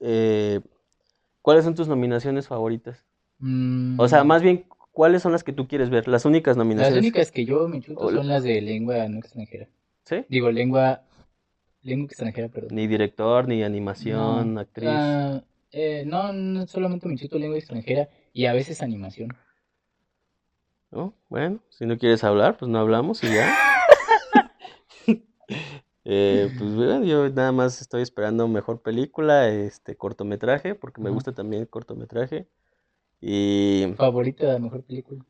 eh, 0.00 0.60
¿cuáles 1.40 1.64
son 1.64 1.76
tus 1.76 1.86
nominaciones 1.86 2.48
favoritas? 2.48 3.04
O 3.96 4.08
sea, 4.08 4.24
Mm, 4.24 4.26
más 4.26 4.42
bien, 4.42 4.66
¿cuáles 4.90 5.22
son 5.22 5.30
las 5.30 5.44
que 5.44 5.52
tú 5.52 5.68
quieres 5.68 5.88
ver? 5.88 6.08
Las 6.08 6.24
únicas 6.24 6.56
Las 6.56 6.58
nominaciones. 6.58 6.98
únicas 6.98 7.30
que 7.30 7.44
yo 7.44 7.68
me 7.68 7.80
chuto 7.80 8.10
son 8.10 8.26
las 8.26 8.42
de 8.42 8.60
lengua 8.60 9.06
no 9.08 9.18
extranjera. 9.20 9.68
¿Sí? 10.04 10.24
Digo, 10.28 10.50
lengua. 10.50 11.02
Lengua 11.82 12.06
extranjera, 12.06 12.48
perdón. 12.48 12.74
Ni 12.74 12.88
director, 12.88 13.46
ni 13.46 13.62
animación, 13.62 14.54
No, 14.54 14.60
actriz. 14.60 14.90
ah, 14.90 15.42
eh, 15.70 16.02
no, 16.04 16.32
no 16.32 16.66
solamente 16.66 17.06
me 17.06 17.16
chuto 17.16 17.38
lengua 17.38 17.56
extranjera 17.56 18.08
y 18.32 18.46
a 18.46 18.52
veces 18.52 18.82
animación. 18.82 19.36
¿No? 20.90 21.14
Bueno, 21.28 21.60
si 21.70 21.86
no 21.86 21.98
quieres 21.98 22.24
hablar, 22.24 22.56
pues 22.58 22.70
no 22.70 22.78
hablamos 22.78 23.22
y 23.24 23.28
ya. 23.34 23.50
Eh, 26.10 26.48
pues 26.56 26.74
bueno, 26.74 27.04
yo 27.04 27.28
nada 27.28 27.52
más 27.52 27.82
estoy 27.82 28.00
esperando 28.00 28.48
mejor 28.48 28.80
película, 28.80 29.48
este 29.50 29.94
cortometraje, 29.94 30.74
porque 30.74 31.02
me 31.02 31.10
gusta 31.10 31.34
también 31.34 31.62
el 31.62 31.68
cortometraje. 31.68 32.48
Y 33.20 33.92
Favorita, 33.96 34.58
mejor 34.58 34.82
película. 34.84 35.22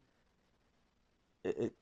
eh, 1.42 1.54
eh, 1.58 1.72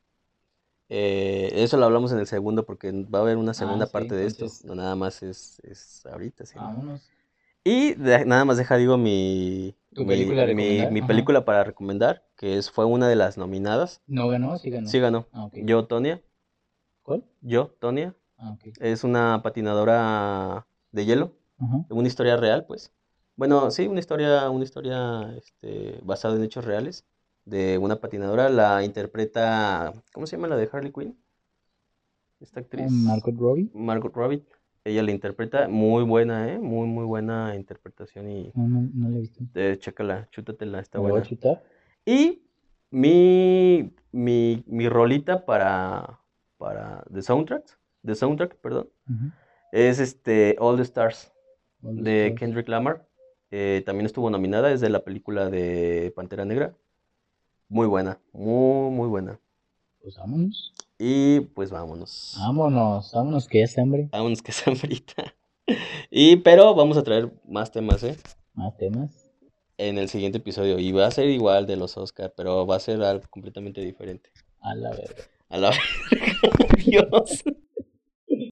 eh, 0.88 1.50
eso 1.62 1.76
lo 1.76 1.84
hablamos 1.84 2.12
en 2.12 2.20
el 2.20 2.26
segundo, 2.26 2.64
porque 2.64 2.90
va 2.92 3.18
a 3.18 3.22
haber 3.22 3.36
una 3.36 3.52
segunda 3.52 3.84
Ah, 3.84 3.88
sí, 3.88 3.92
parte 3.92 4.14
de 4.14 4.26
esto. 4.26 4.46
No 4.64 4.74
nada 4.74 4.94
más 4.96 5.22
es, 5.22 5.60
es 5.64 6.06
ahorita, 6.06 6.46
sí, 6.46 6.58
¿no? 6.58 6.66
Vámonos. 6.68 7.10
Y 7.64 7.94
de- 7.94 8.24
nada 8.24 8.44
más 8.46 8.56
deja, 8.56 8.76
digo, 8.76 8.96
mi, 8.96 9.74
¿Tu 9.96 10.02
mi, 10.02 10.08
película 10.08 10.46
mi- 10.90 11.02
película 11.02 11.44
para 11.46 11.64
recomendar, 11.64 12.22
que 12.36 12.58
es, 12.58 12.70
fue 12.70 12.84
una 12.84 13.08
de 13.08 13.16
las 13.16 13.38
nominadas. 13.38 14.02
¿No 14.06 14.28
ganó? 14.28 14.58
Sí 14.58 14.68
ganó. 14.70 14.88
Sí 14.88 15.00
ganó. 15.00 15.26
Ah. 15.32 15.48
Yo, 15.54 15.86
Tonia. 15.86 16.22
¿Cuál? 17.02 17.24
Yo, 17.40 17.74
Tonia. 17.80 18.14
Ah. 18.36 18.58
Es 18.80 19.04
una 19.04 19.40
patinadora 19.42 20.66
de 20.92 21.04
hielo. 21.06 21.32
Ajá. 21.58 21.86
Una 21.88 22.08
historia 22.08 22.36
real, 22.36 22.66
pues. 22.66 22.92
Bueno, 23.36 23.70
sí, 23.70 23.86
una 23.86 24.00
historia, 24.00 24.50
una 24.50 24.64
historia 24.64 25.34
este, 25.38 25.98
basada 26.02 26.36
en 26.36 26.44
hechos 26.44 26.66
reales 26.66 27.06
de 27.46 27.78
una 27.78 27.96
patinadora. 27.98 28.50
La 28.50 28.84
interpreta, 28.84 29.94
¿cómo 30.12 30.26
se 30.26 30.36
llama 30.36 30.48
la 30.48 30.56
de 30.56 30.68
Harley 30.70 30.92
Quinn? 30.92 31.18
Esta 32.40 32.60
actriz. 32.60 32.90
Margot 32.90 33.34
Robbie. 33.34 33.70
Margot 33.72 34.14
Robbie. 34.14 34.44
Ella 34.86 35.02
la 35.02 35.10
interpreta 35.10 35.66
muy 35.66 36.04
buena, 36.04 36.48
¿eh? 36.52 36.60
Muy, 36.60 36.86
muy 36.86 37.04
buena 37.04 37.56
interpretación 37.56 38.30
y 38.30 38.52
No, 38.54 38.68
no, 38.68 38.88
no 38.94 39.08
la 39.10 39.16
he 39.16 39.20
visto. 39.22 39.42
eh, 39.54 39.76
chécala, 39.80 40.28
chútatela, 40.30 40.78
está 40.78 40.98
¿Me 40.98 41.08
la 41.08 41.10
voy 41.10 41.20
a 41.22 41.24
buena. 41.24 41.60
Y 42.04 42.42
mi, 42.90 43.92
mi, 44.12 44.62
mi 44.68 44.88
rolita 44.88 45.44
para, 45.44 46.20
para 46.56 47.02
de 47.10 47.20
soundtrack, 47.20 47.64
de 48.02 48.14
soundtrack, 48.14 48.54
perdón, 48.58 48.88
es 49.72 49.98
este 49.98 50.54
All 50.60 50.76
the 50.76 50.82
Stars 50.82 51.32
All 51.82 51.96
the 51.96 52.02
de 52.02 52.26
Stars. 52.26 52.38
Kendrick 52.38 52.68
Lamar. 52.68 53.08
Eh, 53.50 53.82
también 53.84 54.06
estuvo 54.06 54.30
nominada, 54.30 54.70
es 54.70 54.80
de 54.80 54.88
la 54.88 55.02
película 55.02 55.50
de 55.50 56.12
Pantera 56.14 56.44
Negra. 56.44 56.74
Muy 57.68 57.88
buena, 57.88 58.20
muy, 58.32 58.92
muy 58.92 59.08
buena. 59.08 59.40
Pues 60.00 60.16
vámonos. 60.16 60.72
Y 60.98 61.40
pues 61.40 61.70
vámonos. 61.70 62.36
Vámonos, 62.38 63.12
vámonos, 63.12 63.48
que 63.48 63.62
es 63.62 63.76
hambre. 63.78 64.08
Vámonos 64.12 64.42
que 64.42 64.50
es 64.50 64.62
hambrita. 64.66 65.34
Y 66.10 66.36
pero 66.36 66.74
vamos 66.74 66.96
a 66.96 67.02
traer 67.02 67.32
más 67.48 67.70
temas, 67.70 68.02
¿eh? 68.02 68.16
Más 68.54 68.76
temas. 68.76 69.10
En 69.78 69.98
el 69.98 70.08
siguiente 70.08 70.38
episodio. 70.38 70.78
Y 70.78 70.92
va 70.92 71.06
a 71.06 71.10
ser 71.10 71.28
igual 71.28 71.66
de 71.66 71.76
los 71.76 71.96
Oscar, 71.96 72.32
pero 72.36 72.66
va 72.66 72.76
a 72.76 72.80
ser 72.80 73.02
algo 73.02 73.24
completamente 73.28 73.80
diferente. 73.82 74.30
A 74.60 74.74
la 74.74 74.90
verga. 74.90 75.24
A 75.50 75.58
la 75.58 75.70
verga. 76.10 76.74
Dios. 76.84 77.44